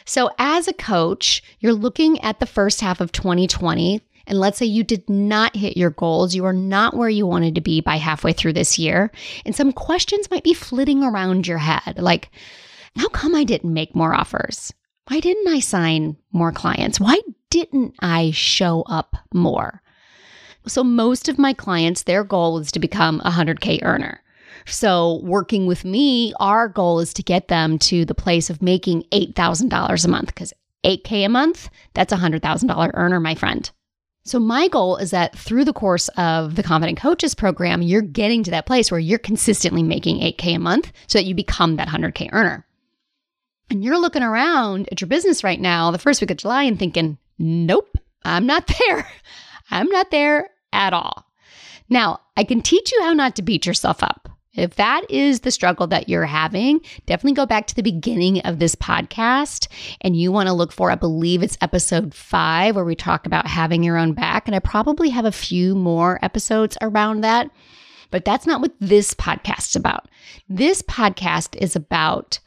So, 0.05 0.31
as 0.39 0.69
a 0.69 0.75
coach, 0.75 1.43
you're 1.61 1.73
looking 1.73 2.21
at 2.21 2.41
the 2.41 2.47
first 2.47 2.81
half 2.81 3.01
of 3.01 3.13
2020. 3.13 4.03
And 4.27 4.41
let's 4.41 4.59
say 4.59 4.67
you 4.67 4.85
did 4.85 5.09
not 5.09 5.55
hit 5.55 5.77
your 5.77 5.91
goals, 5.91 6.35
you 6.35 6.47
are 6.47 6.53
not 6.55 6.97
where 6.97 7.11
you 7.11 7.27
wanted 7.27 7.55
to 7.57 7.61
be 7.61 7.83
by 7.83 7.97
halfway 7.97 8.33
through 8.33 8.55
this 8.55 8.79
year. 8.79 9.11
And 9.45 9.55
some 9.55 9.71
questions 9.71 10.31
might 10.31 10.45
be 10.45 10.55
flitting 10.55 11.03
around 11.03 11.47
your 11.47 11.59
head 11.59 11.99
like, 11.99 12.31
how 12.97 13.09
come 13.09 13.35
I 13.35 13.45
didn't 13.45 13.75
make 13.75 13.95
more 13.95 14.15
offers? 14.15 14.73
Why 15.09 15.21
didn't 15.21 15.49
I 15.49 15.61
sign 15.61 16.17
more 16.33 16.53
clients? 16.53 16.99
Why 16.99 17.21
didn't 17.51 17.95
I 18.01 18.31
show 18.31 18.83
up 18.83 19.17
more? 19.35 19.83
So, 20.67 20.83
most 20.83 21.29
of 21.29 21.39
my 21.39 21.53
clients, 21.53 22.03
their 22.03 22.25
goal 22.25 22.59
is 22.59 22.73
to 22.73 22.79
become 22.79 23.21
a 23.25 23.31
100K 23.31 23.81
earner. 23.83 24.23
So, 24.67 25.21
working 25.23 25.67
with 25.67 25.85
me, 25.85 26.33
our 26.41 26.69
goal 26.69 27.01
is 27.01 27.13
to 27.15 27.23
get 27.23 27.49
them 27.49 27.79
to 27.81 28.05
the 28.05 28.15
place 28.15 28.49
of 28.49 28.63
making 28.63 29.03
$8,000 29.13 30.05
a 30.05 30.09
month 30.09 30.27
because 30.29 30.53
8K 30.85 31.27
a 31.27 31.29
month, 31.29 31.69
that's 31.93 32.13
a 32.13 32.17
$100,000 32.17 32.91
earner, 32.95 33.21
my 33.21 33.35
friend. 33.35 33.71
So, 34.25 34.39
my 34.39 34.69
goal 34.69 34.97
is 34.97 35.11
that 35.11 35.37
through 35.37 35.67
the 35.67 35.75
course 35.75 36.09
of 36.17 36.57
the 36.57 36.63
Confident 36.63 36.99
Coaches 36.99 37.35
program, 37.35 37.83
you're 37.83 38.01
getting 38.01 38.43
to 38.45 38.51
that 38.53 38.65
place 38.65 38.91
where 38.91 39.01
you're 39.01 39.19
consistently 39.19 39.83
making 39.83 40.21
8K 40.21 40.57
a 40.57 40.59
month 40.59 40.93
so 41.09 41.19
that 41.19 41.27
you 41.27 41.35
become 41.35 41.77
that 41.77 41.89
100K 41.89 42.31
earner. 42.33 42.67
And 43.69 43.85
you're 43.85 43.99
looking 43.99 44.23
around 44.23 44.89
at 44.91 45.01
your 45.01 45.09
business 45.09 45.45
right 45.45 45.61
now, 45.61 45.91
the 45.91 45.99
first 45.99 46.21
week 46.21 46.31
of 46.31 46.39
July, 46.39 46.63
and 46.63 46.79
thinking, 46.79 47.19
nope, 47.39 47.99
I'm 48.25 48.47
not 48.47 48.67
there. 48.89 49.07
I'm 49.71 49.89
not 49.89 50.11
there 50.11 50.49
at 50.73 50.95
all. 50.95 51.27
Now, 51.91 52.21
I 52.37 52.45
can 52.45 52.63
teach 52.63 52.93
you 52.93 53.03
how 53.03 53.13
not 53.13 53.37
to 53.37 53.43
beat 53.43 53.67
yourself 53.67 54.03
up. 54.03 54.31
If 54.55 54.77
that 54.77 55.03
is 55.11 55.41
the 55.41 55.51
struggle 55.51 55.89
that 55.89 56.09
you're 56.09 56.27
having, 56.27 56.81
definitely 57.07 57.35
go 57.35 57.45
back 57.45 57.67
to 57.67 57.75
the 57.75 57.83
beginning 57.83 58.41
of 58.43 58.59
this 58.61 58.77
podcast 58.77 59.67
and 60.01 60.17
you 60.17 60.31
want 60.31 60.47
to 60.47 60.53
look 60.53 60.71
for, 60.73 60.93
I 60.93 60.95
believe 60.95 61.43
it's 61.43 61.59
episode 61.61 62.15
five, 62.15 62.77
where 62.77 62.85
we 62.85 62.95
talk 62.95 63.27
about 63.27 63.49
having 63.49 63.83
your 63.83 63.97
own 63.97 64.13
back. 64.13 64.47
And 64.47 64.55
I 64.55 64.61
probably 64.61 65.11
have 65.11 65.25
a 65.25 65.33
few 65.33 65.75
more 65.75 66.21
episodes 66.23 66.79
around 66.81 67.23
that, 67.23 67.51
but 68.13 68.25
that's 68.25 68.47
not 68.47 68.61
what 68.61 68.75
this 68.79 69.13
podcast 69.13 69.71
is 69.71 69.77
about. 69.77 70.09
This 70.49 70.83
podcast 70.83 71.57
is 71.57 71.75
about 71.75 72.39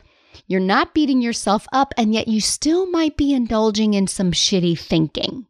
you're 0.48 0.62
not 0.62 0.94
beating 0.94 1.22
yourself 1.22 1.68
up, 1.74 1.94
and 1.98 2.14
yet 2.14 2.30
you 2.30 2.40
still 2.40 2.90
might 2.90 3.18
be 3.18 3.34
indulging 3.34 3.96
in 3.96 4.08
some 4.08 4.32
shitty 4.32 4.80
thinking. 4.80 5.46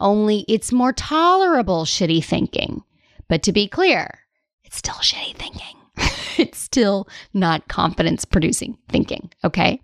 Only 0.00 0.44
it's 0.48 0.72
more 0.72 0.92
tolerable 0.92 1.84
shitty 1.84 2.24
thinking. 2.24 2.82
But 3.28 3.44
to 3.44 3.52
be 3.52 3.68
clear, 3.68 4.18
it's 4.64 4.78
still 4.78 4.94
shitty 4.94 5.36
thinking. 5.36 5.76
it's 6.38 6.58
still 6.58 7.08
not 7.32 7.68
confidence 7.68 8.24
producing 8.24 8.78
thinking. 8.88 9.30
Okay. 9.42 9.80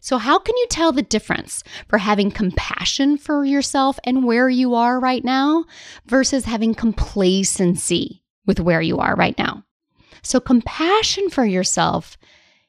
So, 0.00 0.18
how 0.18 0.38
can 0.38 0.54
you 0.56 0.66
tell 0.68 0.92
the 0.92 1.02
difference 1.02 1.62
for 1.88 1.98
having 1.98 2.30
compassion 2.30 3.16
for 3.16 3.44
yourself 3.44 3.98
and 4.04 4.24
where 4.24 4.50
you 4.50 4.74
are 4.74 5.00
right 5.00 5.24
now 5.24 5.64
versus 6.06 6.44
having 6.44 6.74
complacency 6.74 8.22
with 8.44 8.60
where 8.60 8.82
you 8.82 8.98
are 8.98 9.14
right 9.14 9.36
now? 9.38 9.64
So, 10.22 10.40
compassion 10.40 11.30
for 11.30 11.44
yourself 11.44 12.18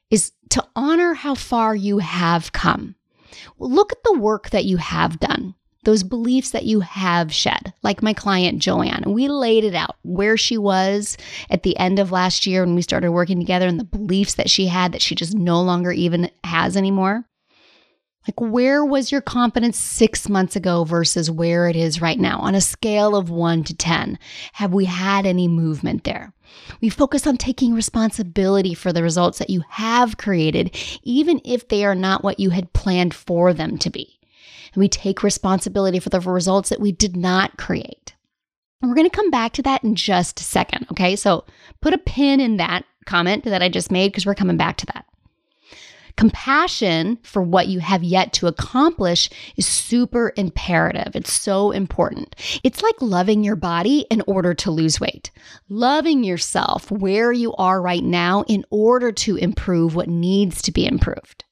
is 0.09 0.31
to 0.51 0.65
honor 0.75 1.13
how 1.13 1.35
far 1.35 1.75
you 1.75 1.97
have 1.97 2.53
come. 2.53 2.95
Look 3.59 3.91
at 3.91 4.03
the 4.03 4.17
work 4.17 4.51
that 4.51 4.65
you 4.65 4.77
have 4.77 5.19
done 5.19 5.55
those 5.85 6.03
beliefs 6.03 6.51
that 6.51 6.65
you 6.65 6.81
have 6.81 7.33
shed, 7.33 7.73
like 7.83 8.03
my 8.03 8.13
client 8.13 8.59
Joanne. 8.59 9.03
We 9.07 9.27
laid 9.27 9.63
it 9.63 9.75
out 9.75 9.95
where 10.03 10.35
she 10.35 10.57
was 10.57 11.17
at 11.49 11.63
the 11.63 11.77
end 11.77 11.99
of 11.99 12.11
last 12.11 12.45
year 12.45 12.65
when 12.65 12.75
we 12.75 12.81
started 12.81 13.11
working 13.11 13.39
together 13.39 13.67
and 13.67 13.79
the 13.79 13.85
beliefs 13.85 14.33
that 14.35 14.49
she 14.49 14.67
had 14.67 14.91
that 14.91 15.01
she 15.01 15.15
just 15.15 15.35
no 15.35 15.61
longer 15.61 15.91
even 15.91 16.29
has 16.43 16.75
anymore. 16.75 17.25
Like, 18.27 18.41
where 18.41 18.83
was 18.83 19.11
your 19.11 19.21
confidence 19.21 19.77
six 19.77 20.27
months 20.27 20.55
ago 20.55 20.83
versus 20.83 21.29
where 21.29 21.67
it 21.69 21.75
is 21.75 22.01
right 22.01 22.19
now 22.19 22.39
on 22.39 22.55
a 22.55 22.61
scale 22.61 23.15
of 23.15 23.29
one 23.29 23.63
to 23.65 23.75
10? 23.75 24.17
Have 24.53 24.73
we 24.73 24.85
had 24.85 25.27
any 25.27 25.47
movement 25.47 26.05
there? 26.05 26.33
We 26.81 26.89
focus 26.89 27.27
on 27.27 27.37
taking 27.37 27.75
responsibility 27.75 28.73
for 28.73 28.91
the 28.91 29.03
results 29.03 29.37
that 29.37 29.51
you 29.51 29.61
have 29.69 30.17
created, 30.17 30.75
even 31.03 31.39
if 31.45 31.67
they 31.67 31.85
are 31.85 31.93
not 31.93 32.23
what 32.23 32.39
you 32.39 32.49
had 32.49 32.73
planned 32.73 33.13
for 33.13 33.53
them 33.53 33.77
to 33.77 33.91
be 33.91 34.14
and 34.75 34.81
we 34.81 34.89
take 34.89 35.23
responsibility 35.23 35.99
for 35.99 36.09
the 36.09 36.19
results 36.19 36.69
that 36.69 36.81
we 36.81 36.91
did 36.91 37.17
not 37.17 37.57
create. 37.57 38.13
And 38.81 38.91
we're 38.91 38.95
going 38.95 39.09
to 39.09 39.15
come 39.15 39.31
back 39.31 39.53
to 39.53 39.63
that 39.63 39.83
in 39.83 39.95
just 39.95 40.39
a 40.39 40.43
second. 40.43 40.85
Okay. 40.91 41.15
So 41.15 41.45
put 41.81 41.93
a 41.93 41.97
pin 41.97 42.39
in 42.39 42.57
that 42.57 42.85
comment 43.05 43.45
that 43.45 43.63
I 43.63 43.69
just 43.69 43.91
made 43.91 44.09
because 44.11 44.25
we're 44.25 44.35
coming 44.35 44.57
back 44.57 44.77
to 44.77 44.85
that. 44.87 45.05
Compassion 46.17 47.17
for 47.23 47.41
what 47.41 47.67
you 47.67 47.79
have 47.79 48.03
yet 48.03 48.31
to 48.33 48.47
accomplish 48.47 49.29
is 49.57 49.65
super 49.65 50.31
imperative. 50.37 51.15
It's 51.15 51.33
so 51.33 51.71
important. 51.71 52.35
It's 52.63 52.81
like 52.81 52.95
loving 53.01 53.43
your 53.43 53.57
body 53.57 54.05
in 54.09 54.21
order 54.25 54.53
to 54.53 54.71
lose 54.71 54.99
weight, 54.99 55.31
loving 55.67 56.23
yourself 56.23 56.89
where 56.89 57.31
you 57.33 57.53
are 57.55 57.81
right 57.81 58.03
now 58.03 58.43
in 58.47 58.65
order 58.69 59.11
to 59.11 59.35
improve 59.35 59.95
what 59.95 60.07
needs 60.07 60.61
to 60.63 60.71
be 60.71 60.85
improved. 60.85 61.44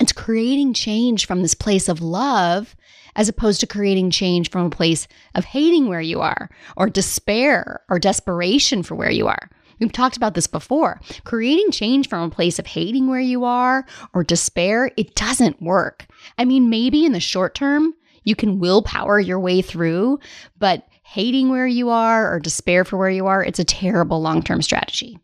It's 0.00 0.12
creating 0.12 0.74
change 0.74 1.26
from 1.26 1.42
this 1.42 1.54
place 1.54 1.88
of 1.88 2.00
love 2.00 2.74
as 3.16 3.28
opposed 3.28 3.60
to 3.60 3.66
creating 3.66 4.10
change 4.10 4.50
from 4.50 4.66
a 4.66 4.70
place 4.70 5.06
of 5.34 5.44
hating 5.44 5.88
where 5.88 6.00
you 6.00 6.20
are 6.20 6.50
or 6.76 6.90
despair 6.90 7.82
or 7.88 7.98
desperation 7.98 8.82
for 8.82 8.94
where 8.96 9.10
you 9.10 9.28
are. 9.28 9.50
We've 9.80 9.92
talked 9.92 10.16
about 10.16 10.34
this 10.34 10.46
before. 10.46 11.00
Creating 11.24 11.70
change 11.70 12.08
from 12.08 12.22
a 12.22 12.34
place 12.34 12.58
of 12.58 12.66
hating 12.66 13.08
where 13.08 13.20
you 13.20 13.44
are 13.44 13.86
or 14.12 14.24
despair, 14.24 14.90
it 14.96 15.14
doesn't 15.14 15.62
work. 15.62 16.06
I 16.38 16.44
mean, 16.44 16.70
maybe 16.70 17.04
in 17.04 17.12
the 17.12 17.20
short 17.20 17.54
term, 17.54 17.94
you 18.24 18.34
can 18.34 18.58
willpower 18.58 19.20
your 19.20 19.38
way 19.38 19.62
through, 19.62 20.18
but 20.58 20.86
hating 21.02 21.50
where 21.50 21.66
you 21.66 21.90
are 21.90 22.32
or 22.32 22.40
despair 22.40 22.84
for 22.84 22.96
where 22.96 23.10
you 23.10 23.26
are, 23.26 23.44
it's 23.44 23.58
a 23.58 23.64
terrible 23.64 24.20
long 24.20 24.42
term 24.42 24.62
strategy. 24.62 25.18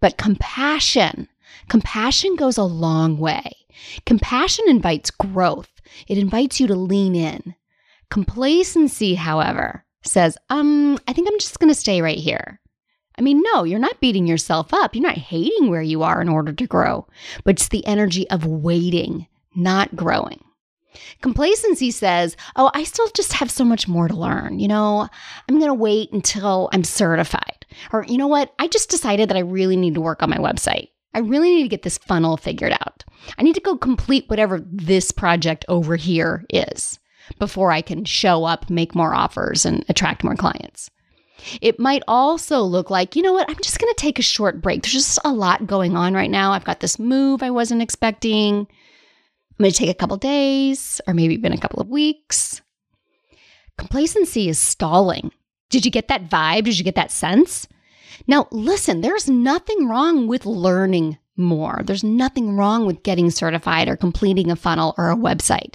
But 0.00 0.16
compassion, 0.16 1.28
compassion 1.68 2.36
goes 2.36 2.58
a 2.58 2.64
long 2.64 3.18
way. 3.18 3.52
Compassion 4.06 4.66
invites 4.68 5.10
growth, 5.10 5.70
it 6.08 6.18
invites 6.18 6.60
you 6.60 6.66
to 6.66 6.74
lean 6.74 7.14
in. 7.14 7.54
Complacency, 8.10 9.14
however, 9.14 9.84
says, 10.02 10.36
um, 10.48 10.98
I 11.06 11.12
think 11.12 11.28
I'm 11.28 11.38
just 11.38 11.58
going 11.58 11.72
to 11.72 11.78
stay 11.78 12.02
right 12.02 12.18
here. 12.18 12.60
I 13.18 13.22
mean, 13.22 13.42
no, 13.52 13.64
you're 13.64 13.78
not 13.78 14.00
beating 14.00 14.26
yourself 14.26 14.72
up. 14.72 14.94
You're 14.94 15.02
not 15.02 15.18
hating 15.18 15.68
where 15.68 15.82
you 15.82 16.02
are 16.02 16.22
in 16.22 16.28
order 16.28 16.52
to 16.52 16.66
grow, 16.66 17.06
but 17.44 17.56
it's 17.56 17.68
the 17.68 17.86
energy 17.86 18.28
of 18.30 18.46
waiting, 18.46 19.26
not 19.54 19.94
growing. 19.94 20.42
Complacency 21.20 21.90
says, 21.90 22.36
Oh, 22.56 22.70
I 22.74 22.84
still 22.84 23.08
just 23.14 23.34
have 23.34 23.50
so 23.50 23.64
much 23.64 23.86
more 23.86 24.08
to 24.08 24.16
learn. 24.16 24.58
You 24.58 24.68
know, 24.68 25.08
I'm 25.48 25.58
going 25.58 25.70
to 25.70 25.74
wait 25.74 26.10
until 26.12 26.68
I'm 26.72 26.82
certified. 26.84 27.66
Or, 27.92 28.04
you 28.08 28.18
know 28.18 28.26
what? 28.26 28.52
I 28.58 28.66
just 28.66 28.90
decided 28.90 29.28
that 29.28 29.36
I 29.36 29.40
really 29.40 29.76
need 29.76 29.94
to 29.94 30.00
work 30.00 30.22
on 30.22 30.30
my 30.30 30.38
website. 30.38 30.88
I 31.14 31.20
really 31.20 31.54
need 31.54 31.62
to 31.62 31.68
get 31.68 31.82
this 31.82 31.98
funnel 31.98 32.36
figured 32.36 32.72
out. 32.72 33.04
I 33.38 33.42
need 33.42 33.54
to 33.54 33.60
go 33.60 33.76
complete 33.76 34.28
whatever 34.28 34.60
this 34.70 35.10
project 35.10 35.64
over 35.68 35.96
here 35.96 36.44
is 36.50 36.98
before 37.38 37.70
I 37.72 37.82
can 37.82 38.04
show 38.04 38.44
up, 38.44 38.70
make 38.70 38.94
more 38.94 39.14
offers, 39.14 39.64
and 39.64 39.84
attract 39.88 40.24
more 40.24 40.36
clients. 40.36 40.90
It 41.60 41.80
might 41.80 42.02
also 42.06 42.60
look 42.60 42.90
like, 42.90 43.16
you 43.16 43.22
know 43.22 43.32
what, 43.32 43.48
I'm 43.48 43.56
just 43.56 43.78
going 43.78 43.92
to 43.92 44.00
take 44.00 44.18
a 44.18 44.22
short 44.22 44.60
break. 44.60 44.82
There's 44.82 44.92
just 44.92 45.18
a 45.24 45.32
lot 45.32 45.66
going 45.66 45.96
on 45.96 46.14
right 46.14 46.30
now. 46.30 46.52
I've 46.52 46.64
got 46.64 46.80
this 46.80 46.98
move 46.98 47.42
I 47.42 47.50
wasn't 47.50 47.82
expecting. 47.82 48.58
I'm 48.58 49.64
going 49.64 49.70
to 49.70 49.76
take 49.76 49.90
a 49.90 49.94
couple 49.94 50.16
days 50.16 51.00
or 51.06 51.14
maybe 51.14 51.34
even 51.34 51.52
a 51.52 51.58
couple 51.58 51.80
of 51.80 51.88
weeks. 51.88 52.60
Complacency 53.78 54.48
is 54.48 54.58
stalling. 54.58 55.32
Did 55.70 55.84
you 55.84 55.90
get 55.90 56.08
that 56.08 56.28
vibe? 56.28 56.64
Did 56.64 56.78
you 56.78 56.84
get 56.84 56.96
that 56.96 57.10
sense? 57.10 57.66
Now, 58.26 58.48
listen, 58.50 59.00
there's 59.00 59.28
nothing 59.28 59.88
wrong 59.88 60.26
with 60.26 60.46
learning 60.46 61.18
more. 61.40 61.80
There's 61.84 62.04
nothing 62.04 62.56
wrong 62.56 62.86
with 62.86 63.02
getting 63.02 63.30
certified 63.30 63.88
or 63.88 63.96
completing 63.96 64.50
a 64.50 64.56
funnel 64.56 64.94
or 64.96 65.10
a 65.10 65.16
website. 65.16 65.74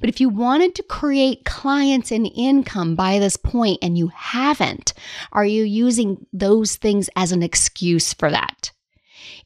But 0.00 0.08
if 0.08 0.20
you 0.20 0.28
wanted 0.28 0.74
to 0.74 0.82
create 0.82 1.44
clients 1.44 2.10
and 2.10 2.30
income 2.34 2.96
by 2.96 3.18
this 3.18 3.36
point 3.36 3.78
and 3.80 3.96
you 3.96 4.08
haven't, 4.08 4.92
are 5.32 5.46
you 5.46 5.64
using 5.64 6.26
those 6.32 6.76
things 6.76 7.08
as 7.16 7.32
an 7.32 7.42
excuse 7.42 8.12
for 8.12 8.30
that? 8.30 8.72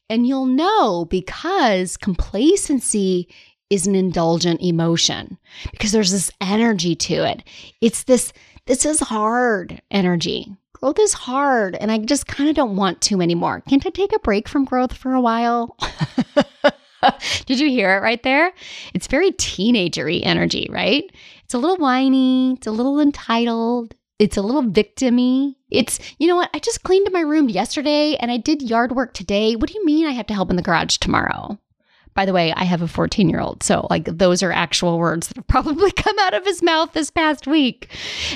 And 0.09 0.27
you'll 0.27 0.47
know 0.47 1.05
because 1.05 1.95
complacency 1.95 3.29
is 3.69 3.85
an 3.85 3.95
indulgent 3.95 4.61
emotion 4.61 5.37
because 5.71 5.91
there's 5.91 6.11
this 6.11 6.31
energy 6.41 6.95
to 6.95 7.13
it. 7.29 7.43
It's 7.81 8.03
this, 8.03 8.33
this 8.65 8.85
is 8.85 8.99
hard 8.99 9.81
energy 9.91 10.55
growth 10.79 10.99
is 10.99 11.13
hard 11.13 11.75
and 11.75 11.91
I 11.91 11.97
just 11.99 12.27
kind 12.27 12.49
of 12.49 12.55
don't 12.55 12.75
want 12.75 13.01
to 13.01 13.21
anymore. 13.21 13.61
Can't 13.67 13.85
I 13.85 13.89
take 13.89 14.13
a 14.15 14.19
break 14.19 14.47
from 14.47 14.65
growth 14.65 14.93
for 14.93 15.13
a 15.13 15.21
while? 15.21 15.75
Did 17.45 17.59
you 17.59 17.69
hear 17.69 17.95
it 17.95 18.01
right 18.01 18.21
there? 18.23 18.51
It's 18.93 19.07
very 19.07 19.31
teenagery 19.31 20.21
energy, 20.23 20.67
right? 20.69 21.03
It's 21.43 21.53
a 21.53 21.57
little 21.57 21.77
whiny, 21.77 22.53
it's 22.53 22.67
a 22.67 22.71
little 22.71 22.99
entitled, 22.99 23.95
it's 24.19 24.37
a 24.37 24.41
little 24.41 24.63
victimy. 24.63 25.55
It's, 25.71 25.99
you 26.17 26.27
know 26.27 26.35
what? 26.35 26.49
I 26.53 26.59
just 26.59 26.83
cleaned 26.83 27.09
my 27.11 27.21
room 27.21 27.49
yesterday 27.49 28.15
and 28.15 28.31
I 28.31 28.37
did 28.37 28.61
yard 28.61 28.91
work 28.91 29.13
today. 29.13 29.55
What 29.55 29.69
do 29.69 29.75
you 29.77 29.85
mean 29.85 30.07
I 30.07 30.11
have 30.11 30.27
to 30.27 30.33
help 30.33 30.49
in 30.49 30.55
the 30.55 30.61
garage 30.61 30.97
tomorrow? 30.97 31.57
By 32.19 32.25
the 32.25 32.33
way, 32.33 32.51
I 32.51 32.65
have 32.65 32.81
a 32.81 32.87
14 32.89 33.29
year 33.29 33.39
old. 33.39 33.63
So, 33.63 33.87
like, 33.89 34.03
those 34.03 34.43
are 34.43 34.51
actual 34.51 34.99
words 34.99 35.29
that 35.29 35.37
have 35.37 35.47
probably 35.47 35.89
come 35.95 36.19
out 36.19 36.33
of 36.33 36.43
his 36.43 36.61
mouth 36.61 36.91
this 36.91 37.09
past 37.09 37.47
week. 37.47 37.87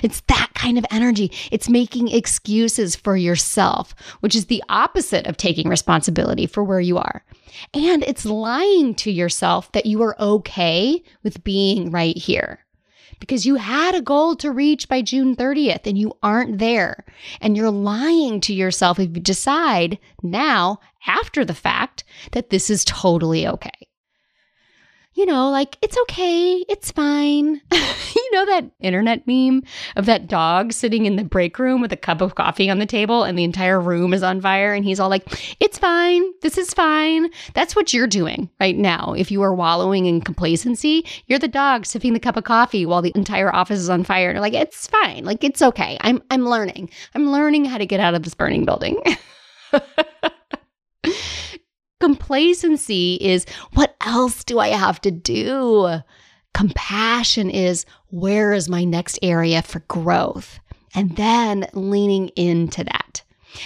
It's 0.02 0.22
that 0.30 0.52
kind 0.54 0.78
of 0.78 0.86
energy. 0.90 1.34
It's 1.52 1.68
making 1.68 2.08
excuses 2.08 2.96
for 2.96 3.18
yourself, 3.18 3.94
which 4.22 4.38
is 4.38 4.46
the 4.46 4.64
opposite 4.70 5.28
of 5.28 5.36
taking 5.36 5.68
responsibility 5.68 6.46
for 6.46 6.64
where 6.64 6.80
you 6.80 6.98
are. 6.98 7.26
And 7.74 8.04
it's 8.04 8.24
lying 8.24 8.96
to 8.96 9.12
yourself 9.12 9.70
that 9.74 9.86
you 9.86 10.02
are 10.02 10.16
okay 10.18 11.04
with 11.24 11.44
being 11.44 11.92
right 11.92 12.18
here 12.18 12.63
because 13.24 13.46
you 13.46 13.56
had 13.56 13.96
a 13.96 14.02
goal 14.02 14.36
to 14.36 14.52
reach 14.52 14.90
by 14.90 15.02
June 15.02 15.34
30th 15.34 15.88
and 15.88 15.98
you 15.98 16.12
aren't 16.22 16.58
there. 16.58 17.06
And 17.40 17.56
you're 17.56 17.72
lying 17.72 18.42
to 18.42 18.54
yourself 18.54 19.00
if 19.00 19.16
you 19.16 19.22
decide 19.22 19.98
now, 20.22 20.82
after 21.08 21.46
the 21.46 21.54
fact, 21.54 22.04
that 22.34 22.50
this 22.50 22.70
is 22.70 22.84
totally 22.84 23.48
okay 23.48 23.88
you 25.16 25.26
know, 25.26 25.50
like, 25.50 25.78
it's 25.82 25.98
okay, 25.98 26.66
it's 26.68 26.92
fine. 26.92 27.62
you 27.72 28.32
know 28.32 28.46
that 28.48 28.72
internet 28.80 29.26
meme 29.28 29.62
of 29.96 30.06
that 30.08 30.28
dog 30.28 30.74
sitting 30.74 31.06
in 31.06 31.16
the 31.16 31.24
break 31.24 31.60
room 31.60 31.82
with 31.82 31.94
a 31.94 31.98
cup 31.98 32.22
of 32.22 32.36
coffee 32.36 32.70
on 32.70 32.80
the 32.80 32.86
table 32.86 33.24
and 33.24 33.38
the 33.38 33.44
entire 33.44 33.80
room 33.80 34.14
is 34.14 34.24
on 34.24 34.42
fire 34.42 34.74
and 34.74 34.84
he's 34.86 35.00
all 35.00 35.10
like, 35.10 35.26
it's 35.60 35.78
fine, 35.78 36.24
this 36.42 36.58
is 36.58 36.74
fine. 36.74 37.30
That's 37.54 37.76
what 37.76 37.94
you're 37.94 38.08
doing 38.08 38.50
right 38.60 38.76
now. 38.76 39.14
If 39.16 39.30
you 39.32 39.42
are 39.44 39.54
wallowing 39.54 40.08
in 40.08 40.22
complacency, 40.22 41.06
you're 41.28 41.40
the 41.40 41.48
dog 41.48 41.86
sipping 41.86 42.14
the 42.14 42.20
cup 42.20 42.38
of 42.38 42.44
coffee 42.44 42.86
while 42.86 43.02
the 43.02 43.12
entire 43.16 43.54
office 43.54 43.80
is 43.80 43.90
on 43.90 44.04
fire. 44.04 44.30
And 44.30 44.36
you're 44.36 44.42
like, 44.42 44.54
it's 44.54 44.88
fine, 44.88 45.26
like, 45.26 45.44
it's 45.44 45.62
okay. 45.62 45.98
I'm, 46.02 46.24
I'm 46.32 46.46
learning. 46.46 46.90
I'm 47.14 47.30
learning 47.32 47.66
how 47.66 47.78
to 47.78 47.86
get 47.86 48.00
out 48.00 48.16
of 48.16 48.24
this 48.24 48.34
burning 48.34 48.66
building. 48.66 49.02
Complacency 52.04 53.18
is 53.22 53.46
what 53.76 53.96
else 54.02 54.44
do 54.44 54.60
I 54.60 54.68
have 54.68 55.00
to 55.04 55.10
do? 55.10 56.00
Compassion 56.54 57.50
is 57.50 57.86
where 58.10 58.52
is 58.52 58.68
my 58.68 58.84
next 58.84 59.18
area 59.24 59.62
for 59.62 59.80
growth? 59.88 60.60
And 60.94 61.16
then 61.16 61.66
leaning 61.74 62.28
into 62.36 62.84
that. 62.84 63.24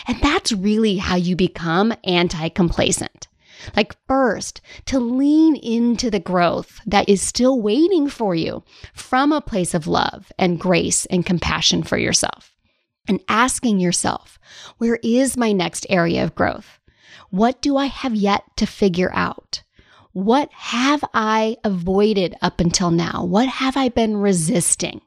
And 0.08 0.22
that's 0.22 0.52
really 0.52 0.98
how 0.98 1.16
you 1.16 1.36
become 1.36 1.96
anti 2.04 2.50
complacent. 2.50 3.28
Like, 3.76 3.96
first, 4.08 4.62
to 4.86 5.00
lean 5.00 5.56
into 5.56 6.12
the 6.12 6.20
growth 6.20 6.80
that 6.86 7.10
is 7.10 7.24
still 7.24 7.60
waiting 7.60 8.08
for 8.08 8.36
you 8.36 8.64
from 8.94 9.32
a 9.32 9.42
place 9.42 9.74
of 9.74 9.88
love 9.88 10.32
and 10.38 10.60
grace 10.60 11.08
and 11.08 11.26
compassion 11.26 11.82
for 11.82 11.98
yourself. 11.98 12.56
And 13.08 13.20
asking 13.30 13.80
yourself, 13.80 14.38
where 14.78 15.00
is 15.02 15.38
my 15.38 15.54
next 15.54 15.88
area 15.90 16.24
of 16.24 16.36
growth? 16.36 16.78
What 17.30 17.62
do 17.62 17.78
I 17.78 17.88
have 17.88 18.16
yet 18.16 18.44
to 18.58 18.66
figure 18.66 19.12
out? 19.14 19.64
What 20.14 20.50
have 20.52 21.04
I 21.14 21.58
avoided 21.64 22.36
up 22.42 22.60
until 22.60 22.90
now? 22.90 23.24
What 23.26 23.48
have 23.48 23.78
I 23.78 23.90
been 23.90 24.18
resisting? 24.18 25.02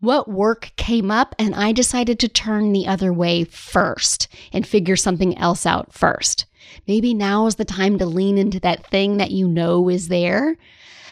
What 0.00 0.28
work 0.28 0.72
came 0.76 1.10
up 1.10 1.34
and 1.38 1.54
I 1.54 1.72
decided 1.72 2.18
to 2.20 2.28
turn 2.28 2.72
the 2.72 2.86
other 2.86 3.12
way 3.12 3.44
first 3.44 4.28
and 4.52 4.66
figure 4.66 4.96
something 4.96 5.36
else 5.38 5.66
out 5.66 5.92
first? 5.92 6.46
Maybe 6.88 7.14
now 7.14 7.46
is 7.46 7.56
the 7.56 7.64
time 7.64 7.98
to 7.98 8.06
lean 8.06 8.38
into 8.38 8.60
that 8.60 8.86
thing 8.86 9.18
that 9.18 9.30
you 9.30 9.46
know 9.46 9.88
is 9.88 10.08
there. 10.08 10.56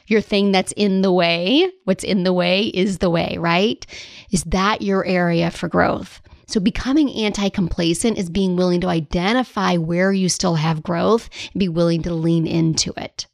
Your 0.06 0.20
thing 0.22 0.52
that's 0.52 0.72
in 0.72 1.02
the 1.02 1.12
way, 1.12 1.70
what's 1.84 2.04
in 2.04 2.24
the 2.24 2.32
way 2.32 2.64
is 2.64 2.98
the 2.98 3.10
way, 3.10 3.36
right? 3.38 3.84
Is 4.30 4.42
that 4.44 4.80
your 4.80 5.04
area 5.04 5.50
for 5.50 5.68
growth? 5.68 6.22
So 6.48 6.60
becoming 6.60 7.12
anti 7.12 7.50
complacent 7.50 8.18
is 8.18 8.30
being 8.30 8.56
willing 8.56 8.80
to 8.80 8.88
identify 8.88 9.76
where 9.76 10.12
you 10.12 10.28
still 10.28 10.56
have 10.56 10.82
growth 10.82 11.28
and 11.52 11.60
be 11.60 11.68
willing 11.68 12.02
to 12.02 12.14
lean 12.14 12.46
into 12.46 12.92
it. 12.96 13.26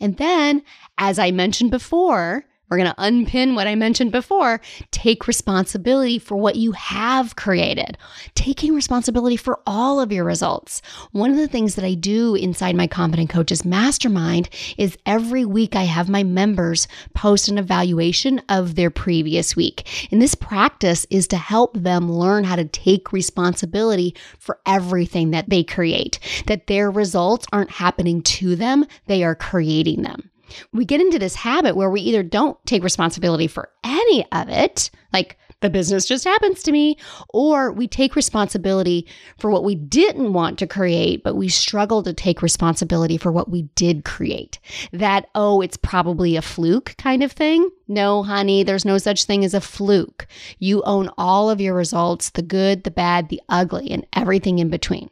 And 0.00 0.16
then, 0.16 0.62
as 0.98 1.18
I 1.18 1.30
mentioned 1.30 1.70
before, 1.70 2.44
We're 2.74 2.78
going 2.78 2.90
to 2.90 3.04
unpin 3.04 3.54
what 3.54 3.68
I 3.68 3.76
mentioned 3.76 4.10
before. 4.10 4.60
Take 4.90 5.28
responsibility 5.28 6.18
for 6.18 6.34
what 6.34 6.56
you 6.56 6.72
have 6.72 7.36
created, 7.36 7.96
taking 8.34 8.74
responsibility 8.74 9.36
for 9.36 9.60
all 9.64 10.00
of 10.00 10.10
your 10.10 10.24
results. 10.24 10.82
One 11.12 11.30
of 11.30 11.36
the 11.36 11.46
things 11.46 11.76
that 11.76 11.84
I 11.84 11.94
do 11.94 12.34
inside 12.34 12.74
my 12.74 12.88
Confident 12.88 13.30
Coaches 13.30 13.64
Mastermind 13.64 14.48
is 14.76 14.98
every 15.06 15.44
week 15.44 15.76
I 15.76 15.84
have 15.84 16.08
my 16.08 16.24
members 16.24 16.88
post 17.14 17.46
an 17.46 17.58
evaluation 17.58 18.42
of 18.48 18.74
their 18.74 18.90
previous 18.90 19.54
week. 19.54 20.08
And 20.10 20.20
this 20.20 20.34
practice 20.34 21.06
is 21.10 21.28
to 21.28 21.36
help 21.36 21.76
them 21.76 22.10
learn 22.10 22.42
how 22.42 22.56
to 22.56 22.64
take 22.64 23.12
responsibility 23.12 24.16
for 24.40 24.58
everything 24.66 25.30
that 25.30 25.48
they 25.48 25.62
create, 25.62 26.18
that 26.48 26.66
their 26.66 26.90
results 26.90 27.46
aren't 27.52 27.70
happening 27.70 28.20
to 28.22 28.56
them, 28.56 28.84
they 29.06 29.22
are 29.22 29.36
creating 29.36 30.02
them 30.02 30.28
we 30.72 30.84
get 30.84 31.00
into 31.00 31.18
this 31.18 31.34
habit 31.34 31.76
where 31.76 31.90
we 31.90 32.00
either 32.02 32.22
don't 32.22 32.58
take 32.66 32.82
responsibility 32.82 33.46
for 33.46 33.70
any 33.84 34.26
of 34.32 34.48
it, 34.48 34.90
like 35.12 35.38
the 35.64 35.70
business 35.70 36.04
just 36.04 36.24
happens 36.24 36.62
to 36.62 36.72
me, 36.72 36.98
or 37.30 37.72
we 37.72 37.88
take 37.88 38.16
responsibility 38.16 39.06
for 39.38 39.50
what 39.50 39.64
we 39.64 39.74
didn't 39.74 40.34
want 40.34 40.58
to 40.58 40.66
create, 40.66 41.24
but 41.24 41.36
we 41.36 41.48
struggle 41.48 42.02
to 42.02 42.12
take 42.12 42.42
responsibility 42.42 43.16
for 43.16 43.32
what 43.32 43.50
we 43.50 43.62
did 43.74 44.04
create. 44.04 44.58
That, 44.92 45.28
oh, 45.34 45.62
it's 45.62 45.78
probably 45.78 46.36
a 46.36 46.42
fluke 46.42 46.94
kind 46.98 47.22
of 47.22 47.32
thing. 47.32 47.70
No, 47.88 48.22
honey, 48.22 48.62
there's 48.62 48.84
no 48.84 48.98
such 48.98 49.24
thing 49.24 49.42
as 49.42 49.54
a 49.54 49.60
fluke. 49.60 50.26
You 50.58 50.82
own 50.82 51.08
all 51.16 51.48
of 51.48 51.62
your 51.62 51.74
results 51.74 52.28
the 52.30 52.42
good, 52.42 52.84
the 52.84 52.90
bad, 52.90 53.30
the 53.30 53.40
ugly, 53.48 53.90
and 53.90 54.06
everything 54.12 54.58
in 54.58 54.68
between. 54.68 55.08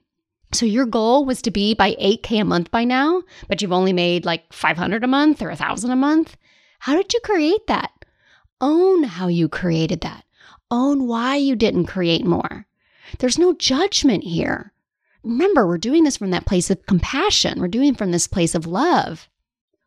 So 0.52 0.66
your 0.66 0.84
goal 0.86 1.24
was 1.24 1.40
to 1.42 1.50
be 1.50 1.74
by 1.74 1.92
8K 1.92 2.42
a 2.42 2.44
month 2.44 2.70
by 2.70 2.84
now, 2.84 3.22
but 3.48 3.62
you've 3.62 3.72
only 3.72 3.92
made 3.92 4.26
like 4.26 4.52
500 4.52 5.02
a 5.02 5.06
month 5.06 5.40
or 5.40 5.48
1000 5.48 5.90
a 5.90 5.96
month. 5.96 6.36
How 6.80 6.94
did 6.94 7.12
you 7.14 7.20
create 7.20 7.66
that? 7.68 7.90
Own 8.60 9.04
how 9.04 9.28
you 9.28 9.48
created 9.48 10.02
that. 10.02 10.24
Own 10.70 11.06
why 11.06 11.36
you 11.36 11.56
didn't 11.56 11.86
create 11.86 12.24
more. 12.24 12.66
There's 13.18 13.38
no 13.38 13.54
judgment 13.54 14.24
here. 14.24 14.72
Remember, 15.22 15.66
we're 15.66 15.78
doing 15.78 16.04
this 16.04 16.16
from 16.16 16.30
that 16.32 16.46
place 16.46 16.70
of 16.70 16.84
compassion. 16.86 17.60
We're 17.60 17.68
doing 17.68 17.94
from 17.94 18.10
this 18.10 18.26
place 18.26 18.54
of 18.54 18.66
love. 18.66 19.28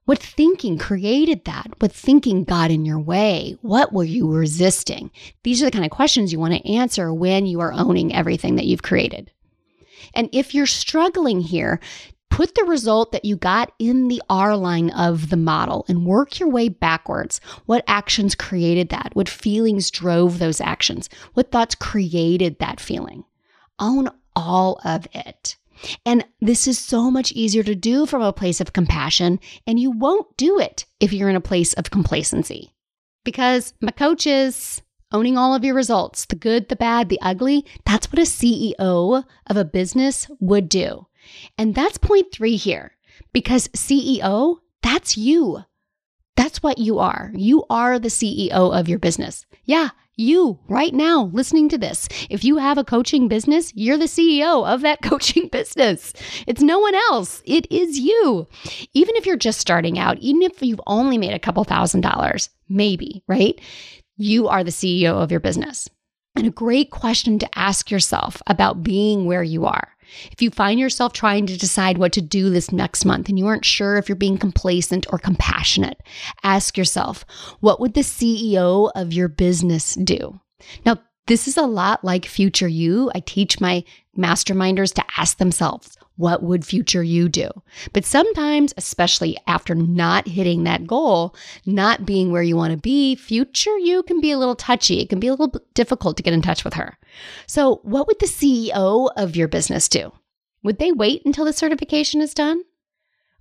What 0.05 0.19
thinking 0.19 0.77
created 0.77 1.45
that? 1.45 1.67
What 1.79 1.91
thinking 1.91 2.43
got 2.43 2.71
in 2.71 2.85
your 2.85 2.99
way? 2.99 3.57
What 3.61 3.91
were 3.91 4.03
you 4.03 4.31
resisting? 4.31 5.11
These 5.43 5.61
are 5.61 5.65
the 5.65 5.71
kind 5.71 5.85
of 5.85 5.91
questions 5.91 6.31
you 6.31 6.39
want 6.39 6.53
to 6.53 6.71
answer 6.71 7.13
when 7.13 7.45
you 7.45 7.59
are 7.59 7.73
owning 7.73 8.13
everything 8.13 8.55
that 8.55 8.65
you've 8.65 8.83
created. 8.83 9.31
And 10.15 10.29
if 10.31 10.53
you're 10.53 10.65
struggling 10.65 11.41
here, 11.41 11.79
put 12.29 12.55
the 12.55 12.63
result 12.63 13.11
that 13.11 13.25
you 13.25 13.37
got 13.37 13.71
in 13.79 14.07
the 14.07 14.21
R 14.29 14.57
line 14.57 14.89
of 14.91 15.29
the 15.29 15.37
model 15.37 15.85
and 15.87 16.05
work 16.05 16.39
your 16.39 16.49
way 16.49 16.69
backwards. 16.69 17.39
What 17.65 17.83
actions 17.87 18.35
created 18.35 18.89
that? 18.89 19.11
What 19.13 19.29
feelings 19.29 19.91
drove 19.91 20.39
those 20.39 20.59
actions? 20.59 21.09
What 21.33 21.51
thoughts 21.51 21.75
created 21.75 22.59
that 22.59 22.79
feeling? 22.79 23.23
Own 23.79 24.09
all 24.35 24.81
of 24.83 25.07
it. 25.13 25.55
And 26.05 26.25
this 26.41 26.67
is 26.67 26.79
so 26.79 27.11
much 27.11 27.31
easier 27.33 27.63
to 27.63 27.75
do 27.75 28.05
from 28.05 28.21
a 28.21 28.33
place 28.33 28.61
of 28.61 28.73
compassion, 28.73 29.39
and 29.67 29.79
you 29.79 29.91
won't 29.91 30.35
do 30.37 30.59
it 30.59 30.85
if 30.99 31.13
you're 31.13 31.29
in 31.29 31.35
a 31.35 31.41
place 31.41 31.73
of 31.73 31.91
complacency. 31.91 32.73
Because 33.23 33.73
my 33.81 33.91
coaches, 33.91 34.81
owning 35.11 35.37
all 35.37 35.53
of 35.53 35.63
your 35.63 35.75
results, 35.75 36.25
the 36.25 36.35
good, 36.35 36.69
the 36.69 36.75
bad, 36.75 37.09
the 37.09 37.19
ugly, 37.21 37.65
that's 37.85 38.11
what 38.11 38.19
a 38.19 38.23
CEO 38.23 39.23
of 39.47 39.57
a 39.57 39.65
business 39.65 40.27
would 40.39 40.69
do. 40.69 41.07
And 41.57 41.73
that's 41.75 41.97
point 41.97 42.27
three 42.31 42.55
here 42.55 42.93
because 43.33 43.67
CEO, 43.69 44.57
that's 44.81 45.17
you. 45.17 45.63
That's 46.35 46.61
what 46.61 46.77
you 46.77 46.99
are. 46.99 47.31
You 47.33 47.63
are 47.69 47.97
the 47.97 48.09
CEO 48.09 48.49
of 48.51 48.89
your 48.89 48.99
business. 48.99 49.45
Yeah, 49.63 49.89
you 50.17 50.59
right 50.67 50.93
now 50.93 51.29
listening 51.33 51.69
to 51.69 51.77
this. 51.77 52.07
If 52.29 52.43
you 52.43 52.57
have 52.57 52.77
a 52.77 52.83
coaching 52.83 53.27
business, 53.27 53.73
you're 53.75 53.97
the 53.97 54.05
CEO 54.05 54.67
of 54.67 54.81
that 54.81 55.01
coaching 55.03 55.47
business. 55.47 56.13
It's 56.47 56.61
no 56.61 56.79
one 56.79 56.95
else. 56.95 57.41
It 57.45 57.71
is 57.71 57.99
you. 57.99 58.47
Even 58.93 59.15
if 59.15 59.25
you're 59.25 59.37
just 59.37 59.59
starting 59.59 59.97
out, 59.97 60.17
even 60.19 60.41
if 60.41 60.61
you've 60.61 60.81
only 60.87 61.17
made 61.17 61.33
a 61.33 61.39
couple 61.39 61.63
thousand 61.63 62.01
dollars, 62.01 62.49
maybe, 62.69 63.23
right? 63.27 63.59
You 64.17 64.47
are 64.47 64.63
the 64.63 64.71
CEO 64.71 65.13
of 65.21 65.31
your 65.31 65.39
business. 65.39 65.89
And 66.35 66.47
a 66.47 66.51
great 66.51 66.91
question 66.91 67.39
to 67.39 67.57
ask 67.57 67.89
yourself 67.89 68.41
about 68.47 68.83
being 68.83 69.25
where 69.25 69.43
you 69.43 69.65
are. 69.65 69.89
If 70.31 70.41
you 70.41 70.51
find 70.51 70.79
yourself 70.79 71.13
trying 71.13 71.47
to 71.47 71.57
decide 71.57 71.97
what 71.97 72.13
to 72.13 72.21
do 72.21 72.49
this 72.49 72.71
next 72.71 73.05
month 73.05 73.29
and 73.29 73.39
you 73.39 73.47
aren't 73.47 73.65
sure 73.65 73.97
if 73.97 74.07
you're 74.07 74.15
being 74.15 74.37
complacent 74.37 75.05
or 75.11 75.17
compassionate, 75.17 76.01
ask 76.43 76.77
yourself, 76.77 77.25
what 77.59 77.79
would 77.79 77.93
the 77.93 78.01
CEO 78.01 78.91
of 78.95 79.13
your 79.13 79.27
business 79.27 79.95
do? 79.95 80.39
Now, 80.85 80.97
this 81.27 81.47
is 81.47 81.57
a 81.57 81.63
lot 81.63 82.03
like 82.03 82.25
future 82.25 82.67
you. 82.67 83.11
I 83.15 83.19
teach 83.19 83.59
my 83.59 83.83
masterminders 84.17 84.93
to 84.93 85.03
ask 85.17 85.37
themselves, 85.37 85.97
what 86.17 86.43
would 86.43 86.65
future 86.65 87.03
you 87.03 87.27
do? 87.27 87.49
But 87.93 88.05
sometimes, 88.05 88.73
especially 88.77 89.37
after 89.47 89.75
not 89.75 90.27
hitting 90.27 90.63
that 90.63 90.87
goal, 90.87 91.35
not 91.65 92.05
being 92.05 92.31
where 92.31 92.43
you 92.43 92.55
want 92.55 92.71
to 92.71 92.77
be, 92.77 93.15
future 93.15 93.77
you 93.77 94.03
can 94.03 94.21
be 94.21 94.31
a 94.31 94.37
little 94.37 94.55
touchy. 94.55 95.01
It 95.01 95.09
can 95.09 95.19
be 95.19 95.27
a 95.27 95.33
little 95.33 95.53
difficult 95.73 96.17
to 96.17 96.23
get 96.23 96.33
in 96.33 96.41
touch 96.41 96.63
with 96.63 96.75
her. 96.75 96.97
So, 97.47 97.81
what 97.83 98.07
would 98.07 98.19
the 98.19 98.25
CEO 98.25 99.09
of 99.15 99.35
your 99.35 99.47
business 99.47 99.89
do? 99.89 100.11
Would 100.63 100.79
they 100.79 100.91
wait 100.91 101.21
until 101.25 101.45
the 101.45 101.53
certification 101.53 102.21
is 102.21 102.33
done? 102.33 102.63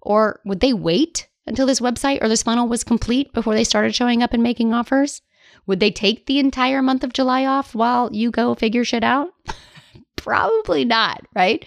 Or 0.02 0.40
would 0.44 0.60
they 0.60 0.72
wait 0.72 1.28
until 1.46 1.66
this 1.66 1.80
website 1.80 2.22
or 2.22 2.28
this 2.28 2.42
funnel 2.42 2.68
was 2.68 2.84
complete 2.84 3.32
before 3.32 3.54
they 3.54 3.64
started 3.64 3.94
showing 3.94 4.22
up 4.22 4.34
and 4.34 4.42
making 4.42 4.74
offers? 4.74 5.22
Would 5.66 5.80
they 5.80 5.90
take 5.90 6.26
the 6.26 6.38
entire 6.38 6.82
month 6.82 7.04
of 7.04 7.12
July 7.12 7.46
off 7.46 7.74
while 7.74 8.12
you 8.12 8.30
go 8.30 8.54
figure 8.54 8.84
shit 8.84 9.04
out? 9.04 9.28
Probably 10.24 10.86
not, 10.86 11.20
right? 11.36 11.66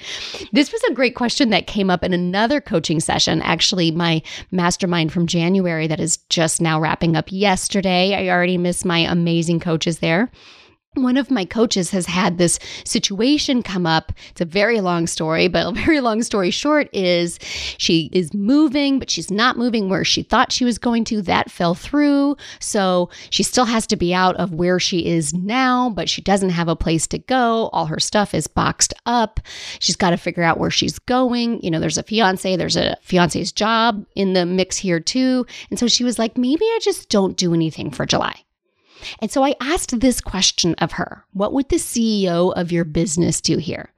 This 0.52 0.72
was 0.72 0.82
a 0.90 0.94
great 0.96 1.14
question 1.14 1.52
that 1.52 1.68
came 1.68 1.92
up 1.92 2.04
in 2.04 2.12
another 2.12 2.60
coaching 2.60 3.00
session. 3.00 3.40
Actually, 3.44 3.92
my 3.92 4.24
mastermind 4.50 5.14
from 5.14 5.28
January 5.28 5.86
that 5.86 6.00
is 6.00 6.18
just 6.30 6.60
now 6.60 6.80
wrapping 6.80 7.16
up 7.16 7.32
yesterday. 7.32 8.16
I 8.16 8.34
already 8.34 8.58
miss 8.58 8.84
my 8.84 8.98
amazing 8.98 9.60
coaches 9.60 10.00
there 10.00 10.32
one 11.04 11.18
of 11.18 11.32
my 11.32 11.46
coaches 11.46 11.92
has 11.92 12.06
had 12.06 12.38
this 12.38 12.60
situation 12.84 13.64
come 13.64 13.86
up. 13.86 14.12
It's 14.32 14.42
a 14.42 14.46
very 14.46 14.82
long 14.82 15.08
story, 15.08 15.48
but 15.48 15.68
a 15.68 15.72
very 15.86 16.00
long 16.02 16.24
story 16.24 16.52
short 16.52 16.90
is 16.94 17.40
she 17.78 18.10
is 18.12 18.34
moving, 18.34 19.00
but 19.00 19.10
she's 19.10 19.32
not 19.32 19.58
moving 19.58 19.90
where 19.90 20.04
she 20.04 20.24
thought 20.24 20.52
she 20.52 20.66
was 20.66 20.78
going 20.78 21.04
to. 21.06 21.22
That 21.22 21.52
fell 21.52 21.76
through. 21.76 22.38
So 22.60 23.10
she 23.30 23.44
still 23.44 23.66
has 23.66 23.88
to 23.88 23.96
be 23.96 24.14
out 24.14 24.36
of 24.38 24.54
where 24.54 24.80
she 24.80 25.06
is 25.06 25.34
now, 25.34 25.90
but 25.90 26.10
she 26.10 26.22
doesn't 26.22 26.50
have 26.50 26.68
a 26.68 26.76
place 26.76 27.08
to 27.08 27.20
go. 27.20 27.70
All 27.74 27.86
her 27.88 28.00
stuff 28.00 28.34
is 28.34 28.48
boxed 28.48 28.94
up. 29.06 29.40
She's 29.80 29.96
got 29.96 30.12
to 30.12 30.18
figure 30.18 30.44
out 30.44 30.60
where 30.60 30.72
she's 30.72 31.00
going. 31.00 31.62
You 31.62 31.72
know, 31.72 31.80
there's 31.80 31.98
a 31.98 32.04
fiance, 32.04 32.56
there's 32.56 32.78
a 32.78 32.98
fiance's 33.02 33.52
job 33.52 34.06
in 34.16 34.34
the 34.34 34.46
mix 34.46 34.78
here 34.78 35.00
too. 35.00 35.46
And 35.70 35.80
so 35.80 35.88
she 35.88 36.04
was 36.04 36.20
like, 36.20 36.38
maybe 36.38 36.66
I 36.66 36.80
just 36.82 37.10
don't 37.10 37.38
do 37.38 37.54
anything 37.54 37.92
for 37.92 38.06
July. 38.06 38.44
And 39.20 39.32
so 39.32 39.44
I 39.44 39.56
asked 39.62 40.00
this 40.00 40.22
question 40.22 40.76
of 40.76 40.94
her 40.94 41.26
What 41.34 41.54
would 41.54 41.70
the 41.70 41.78
CEO 41.78 42.54
of 42.56 42.72
your 42.72 42.86
business 42.86 43.42
do 43.42 43.58
here? 43.58 43.94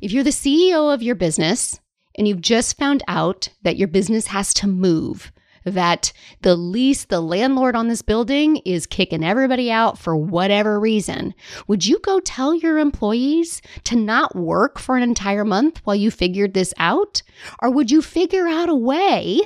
If 0.00 0.12
you're 0.12 0.24
the 0.24 0.30
CEO 0.30 0.92
of 0.92 1.02
your 1.02 1.14
business 1.14 1.80
and 2.16 2.26
you've 2.26 2.40
just 2.40 2.78
found 2.78 3.02
out 3.08 3.48
that 3.62 3.76
your 3.76 3.88
business 3.88 4.26
has 4.28 4.52
to 4.54 4.66
move, 4.66 5.32
that 5.64 6.12
the 6.42 6.56
lease, 6.56 7.04
the 7.04 7.20
landlord 7.20 7.76
on 7.76 7.88
this 7.88 8.02
building 8.02 8.56
is 8.58 8.86
kicking 8.86 9.24
everybody 9.24 9.70
out 9.70 9.98
for 9.98 10.16
whatever 10.16 10.78
reason, 10.78 11.34
would 11.68 11.86
you 11.86 11.98
go 12.00 12.20
tell 12.20 12.54
your 12.54 12.78
employees 12.78 13.62
to 13.84 13.96
not 13.96 14.34
work 14.34 14.78
for 14.78 14.96
an 14.96 15.02
entire 15.02 15.44
month 15.44 15.80
while 15.84 15.96
you 15.96 16.10
figured 16.10 16.54
this 16.54 16.74
out? 16.78 17.22
Or 17.60 17.70
would 17.70 17.90
you 17.90 18.02
figure 18.02 18.48
out 18.48 18.68
a 18.68 18.74
way 18.74 19.40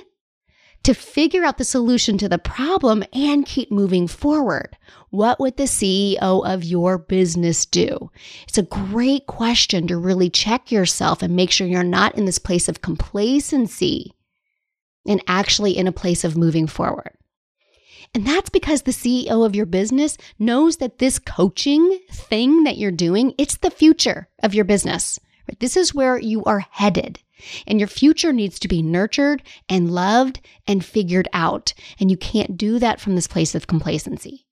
to 0.86 0.94
figure 0.94 1.44
out 1.44 1.58
the 1.58 1.64
solution 1.64 2.16
to 2.16 2.28
the 2.28 2.38
problem 2.38 3.02
and 3.12 3.44
keep 3.44 3.72
moving 3.72 4.06
forward. 4.06 4.76
What 5.10 5.40
would 5.40 5.56
the 5.56 5.64
CEO 5.64 6.46
of 6.46 6.62
your 6.62 6.96
business 6.96 7.66
do? 7.66 8.12
It's 8.46 8.56
a 8.56 8.62
great 8.62 9.26
question 9.26 9.88
to 9.88 9.96
really 9.96 10.30
check 10.30 10.70
yourself 10.70 11.22
and 11.22 11.34
make 11.34 11.50
sure 11.50 11.66
you're 11.66 11.82
not 11.82 12.16
in 12.16 12.24
this 12.24 12.38
place 12.38 12.68
of 12.68 12.82
complacency 12.82 14.14
and 15.08 15.20
actually 15.26 15.76
in 15.76 15.88
a 15.88 15.92
place 15.92 16.22
of 16.22 16.36
moving 16.36 16.68
forward. 16.68 17.16
And 18.14 18.24
that's 18.24 18.50
because 18.50 18.82
the 18.82 18.92
CEO 18.92 19.44
of 19.44 19.56
your 19.56 19.66
business 19.66 20.16
knows 20.38 20.76
that 20.76 20.98
this 20.98 21.18
coaching 21.18 21.98
thing 22.12 22.62
that 22.62 22.78
you're 22.78 22.92
doing, 22.92 23.34
it's 23.38 23.56
the 23.56 23.72
future 23.72 24.28
of 24.40 24.54
your 24.54 24.64
business. 24.64 25.18
This 25.58 25.76
is 25.76 25.92
where 25.92 26.16
you 26.16 26.44
are 26.44 26.60
headed. 26.60 27.18
And 27.66 27.78
your 27.78 27.88
future 27.88 28.32
needs 28.32 28.58
to 28.60 28.68
be 28.68 28.82
nurtured 28.82 29.42
and 29.68 29.90
loved 29.90 30.40
and 30.66 30.84
figured 30.84 31.28
out. 31.32 31.74
And 32.00 32.10
you 32.10 32.16
can't 32.16 32.56
do 32.56 32.78
that 32.78 33.00
from 33.00 33.14
this 33.14 33.26
place 33.26 33.54
of 33.54 33.66
complacency. 33.66 34.46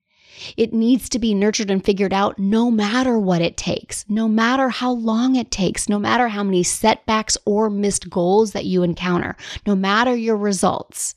It 0.56 0.72
needs 0.72 1.08
to 1.10 1.18
be 1.18 1.34
nurtured 1.34 1.70
and 1.70 1.84
figured 1.84 2.12
out 2.12 2.38
no 2.38 2.70
matter 2.70 3.18
what 3.18 3.40
it 3.40 3.56
takes, 3.56 4.04
no 4.08 4.28
matter 4.28 4.68
how 4.68 4.90
long 4.90 5.36
it 5.36 5.50
takes, 5.50 5.88
no 5.88 5.98
matter 5.98 6.28
how 6.28 6.42
many 6.42 6.62
setbacks 6.62 7.38
or 7.44 7.70
missed 7.70 8.10
goals 8.10 8.52
that 8.52 8.64
you 8.64 8.82
encounter, 8.82 9.36
no 9.66 9.76
matter 9.76 10.14
your 10.14 10.36
results. 10.36 11.14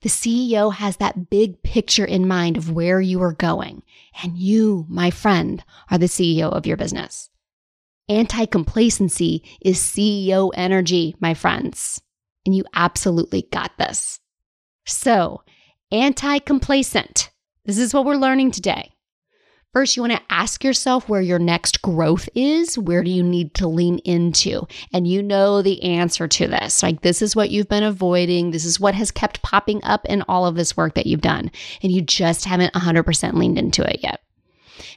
The 0.00 0.08
CEO 0.08 0.72
has 0.72 0.98
that 0.98 1.30
big 1.30 1.62
picture 1.62 2.04
in 2.04 2.28
mind 2.28 2.56
of 2.56 2.70
where 2.70 3.00
you 3.00 3.22
are 3.22 3.32
going. 3.32 3.82
And 4.22 4.38
you, 4.38 4.86
my 4.88 5.10
friend, 5.10 5.64
are 5.90 5.98
the 5.98 6.06
CEO 6.06 6.50
of 6.50 6.66
your 6.66 6.76
business. 6.76 7.30
Anti 8.08 8.46
complacency 8.46 9.42
is 9.60 9.78
CEO 9.78 10.52
energy, 10.54 11.16
my 11.20 11.34
friends. 11.34 12.00
And 12.44 12.54
you 12.54 12.64
absolutely 12.72 13.48
got 13.50 13.72
this. 13.78 14.20
So, 14.86 15.42
anti 15.90 16.38
complacent. 16.38 17.30
This 17.64 17.78
is 17.78 17.92
what 17.92 18.04
we're 18.04 18.14
learning 18.14 18.52
today. 18.52 18.92
First, 19.72 19.96
you 19.96 20.02
want 20.02 20.12
to 20.14 20.22
ask 20.30 20.62
yourself 20.62 21.08
where 21.08 21.20
your 21.20 21.40
next 21.40 21.82
growth 21.82 22.28
is. 22.36 22.78
Where 22.78 23.02
do 23.02 23.10
you 23.10 23.24
need 23.24 23.54
to 23.56 23.66
lean 23.66 23.98
into? 24.04 24.66
And 24.92 25.08
you 25.08 25.20
know 25.20 25.60
the 25.60 25.82
answer 25.82 26.28
to 26.28 26.46
this. 26.46 26.84
Like, 26.84 27.02
this 27.02 27.20
is 27.20 27.34
what 27.34 27.50
you've 27.50 27.68
been 27.68 27.82
avoiding. 27.82 28.52
This 28.52 28.64
is 28.64 28.78
what 28.78 28.94
has 28.94 29.10
kept 29.10 29.42
popping 29.42 29.82
up 29.82 30.06
in 30.06 30.22
all 30.28 30.46
of 30.46 30.54
this 30.54 30.76
work 30.76 30.94
that 30.94 31.06
you've 31.06 31.20
done. 31.20 31.50
And 31.82 31.90
you 31.90 32.00
just 32.00 32.44
haven't 32.44 32.72
100% 32.72 33.34
leaned 33.34 33.58
into 33.58 33.82
it 33.82 34.00
yet. 34.02 34.20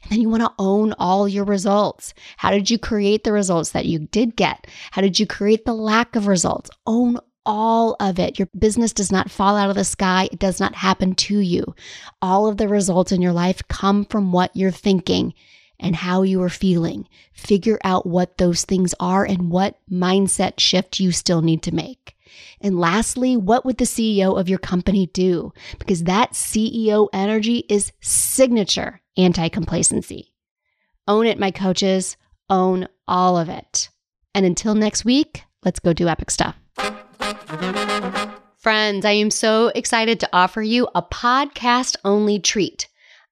And 0.02 0.12
then 0.12 0.20
you 0.20 0.28
want 0.28 0.42
to 0.42 0.52
own 0.58 0.94
all 0.98 1.28
your 1.28 1.44
results. 1.44 2.14
How 2.36 2.50
did 2.50 2.70
you 2.70 2.78
create 2.78 3.24
the 3.24 3.32
results 3.32 3.70
that 3.70 3.86
you 3.86 4.00
did 4.00 4.36
get? 4.36 4.66
How 4.90 5.02
did 5.02 5.18
you 5.18 5.26
create 5.26 5.64
the 5.64 5.74
lack 5.74 6.16
of 6.16 6.26
results? 6.26 6.70
Own 6.86 7.18
all 7.46 7.96
of 8.00 8.18
it. 8.18 8.38
Your 8.38 8.48
business 8.58 8.92
does 8.92 9.10
not 9.10 9.30
fall 9.30 9.56
out 9.56 9.70
of 9.70 9.76
the 9.76 9.84
sky. 9.84 10.28
It 10.30 10.38
does 10.38 10.60
not 10.60 10.74
happen 10.74 11.14
to 11.14 11.38
you. 11.38 11.74
All 12.20 12.46
of 12.46 12.58
the 12.58 12.68
results 12.68 13.12
in 13.12 13.22
your 13.22 13.32
life 13.32 13.66
come 13.68 14.04
from 14.04 14.32
what 14.32 14.54
you're 14.54 14.70
thinking 14.70 15.34
and 15.78 15.96
how 15.96 16.22
you 16.22 16.42
are 16.42 16.50
feeling. 16.50 17.08
Figure 17.32 17.78
out 17.82 18.06
what 18.06 18.38
those 18.38 18.64
things 18.64 18.94
are 19.00 19.24
and 19.24 19.50
what 19.50 19.78
mindset 19.90 20.60
shift 20.60 21.00
you 21.00 21.10
still 21.10 21.42
need 21.42 21.62
to 21.62 21.74
make. 21.74 22.16
And 22.60 22.78
lastly, 22.78 23.36
what 23.36 23.64
would 23.64 23.78
the 23.78 23.84
CEO 23.84 24.38
of 24.38 24.48
your 24.48 24.58
company 24.58 25.06
do? 25.06 25.52
Because 25.78 26.04
that 26.04 26.32
CEO 26.32 27.08
energy 27.12 27.64
is 27.68 27.92
signature 28.00 29.00
anti 29.16 29.48
complacency. 29.48 30.32
Own 31.08 31.26
it, 31.26 31.38
my 31.38 31.50
coaches. 31.50 32.16
Own 32.48 32.88
all 33.06 33.38
of 33.38 33.48
it. 33.48 33.88
And 34.34 34.46
until 34.46 34.74
next 34.74 35.04
week, 35.04 35.44
let's 35.64 35.80
go 35.80 35.92
do 35.92 36.08
epic 36.08 36.30
stuff. 36.30 36.56
Friends, 38.56 39.04
I 39.04 39.12
am 39.12 39.30
so 39.30 39.68
excited 39.68 40.20
to 40.20 40.28
offer 40.32 40.62
you 40.62 40.88
a 40.94 41.02
podcast 41.02 41.96
only 42.04 42.38
treat. 42.38 42.88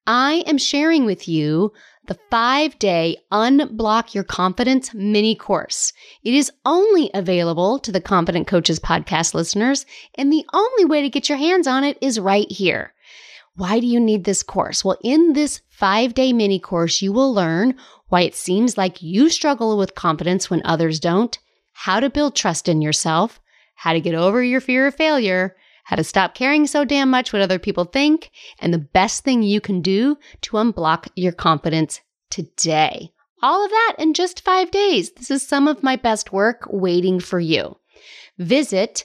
I 0.07 0.43
am 0.47 0.57
sharing 0.57 1.05
with 1.05 1.29
you 1.29 1.73
the 2.07 2.19
five 2.31 2.79
day 2.79 3.19
Unblock 3.31 4.14
Your 4.14 4.25
Confidence 4.25 4.95
mini 4.95 5.35
course. 5.35 5.93
It 6.25 6.33
is 6.33 6.51
only 6.64 7.11
available 7.12 7.79
to 7.81 7.93
the 7.93 8.01
Confident 8.01 8.47
Coaches 8.47 8.81
podcast 8.81 9.35
listeners, 9.35 9.85
and 10.14 10.33
the 10.33 10.47
only 10.55 10.87
way 10.87 11.03
to 11.03 11.11
get 11.11 11.29
your 11.29 11.37
hands 11.37 11.67
on 11.67 11.85
it 11.85 11.99
is 12.01 12.19
right 12.19 12.51
here. 12.51 12.95
Why 13.59 13.79
do 13.81 13.87
you 13.88 13.99
need 13.99 14.23
this 14.23 14.44
course? 14.44 14.85
Well, 14.85 14.99
in 15.03 15.33
this 15.33 15.62
five 15.68 16.14
day 16.14 16.33
mini 16.33 16.61
course, 16.61 17.03
you 17.03 17.12
will 17.12 17.35
learn 17.35 17.75
why 18.07 18.21
it 18.21 18.37
seems 18.37 18.79
like 18.79 19.03
you 19.03 19.29
struggle 19.29 19.77
with 19.77 19.97
confidence 19.97 20.49
when 20.49 20.62
others 20.64 21.01
don't, 21.01 21.37
how 21.73 21.99
to 21.99 22.09
build 22.09 22.37
trust 22.37 22.68
in 22.68 22.81
yourself, 22.81 23.40
how 23.75 23.94
to 23.94 24.01
get 24.01 24.14
over 24.14 24.44
your 24.44 24.61
fear 24.61 24.87
of 24.87 24.94
failure, 24.94 25.57
how 25.83 25.97
to 25.97 26.05
stop 26.05 26.37
caring 26.37 26.68
so 26.68 26.85
damn 26.85 27.11
much 27.11 27.33
what 27.33 27.42
other 27.42 27.59
people 27.59 27.85
think, 27.85 28.31
and 28.61 28.73
the 28.73 28.79
best 28.79 29.25
thing 29.25 29.42
you 29.42 29.61
can 29.61 29.83
do 29.83 30.16
to 30.42 30.53
unblock 30.53 31.09
your 31.16 31.33
confidence 31.33 32.01
today. 32.31 33.11
All 33.42 33.64
of 33.64 33.73
that 33.73 33.97
in 33.99 34.14
just 34.14 34.44
five 34.44 34.71
days. 34.71 35.11
This 35.14 35.33
is 35.33 35.44
some 35.44 35.66
of 35.66 35.83
my 35.83 35.97
best 35.97 36.33
work 36.33 36.68
waiting 36.71 37.18
for 37.18 37.40
you. 37.40 37.77
Visit 38.38 39.05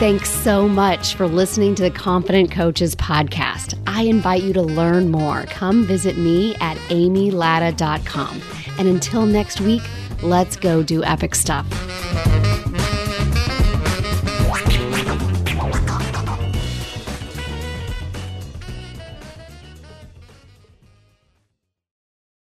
Thanks 0.00 0.30
so 0.30 0.66
much 0.66 1.14
for 1.14 1.26
listening 1.28 1.74
to 1.74 1.82
the 1.82 1.90
Confident 1.90 2.50
Coaches 2.50 2.94
podcast. 2.94 3.78
I 3.86 4.04
invite 4.04 4.42
you 4.42 4.54
to 4.54 4.62
learn 4.62 5.10
more. 5.10 5.44
Come 5.50 5.84
visit 5.84 6.16
me 6.16 6.54
at 6.56 6.78
amylatta.com. 6.88 8.40
And 8.78 8.88
until 8.88 9.26
next 9.26 9.60
week, 9.60 9.82
let's 10.22 10.56
go 10.56 10.82
do 10.82 11.04
epic 11.04 11.34
stuff. 11.34 11.66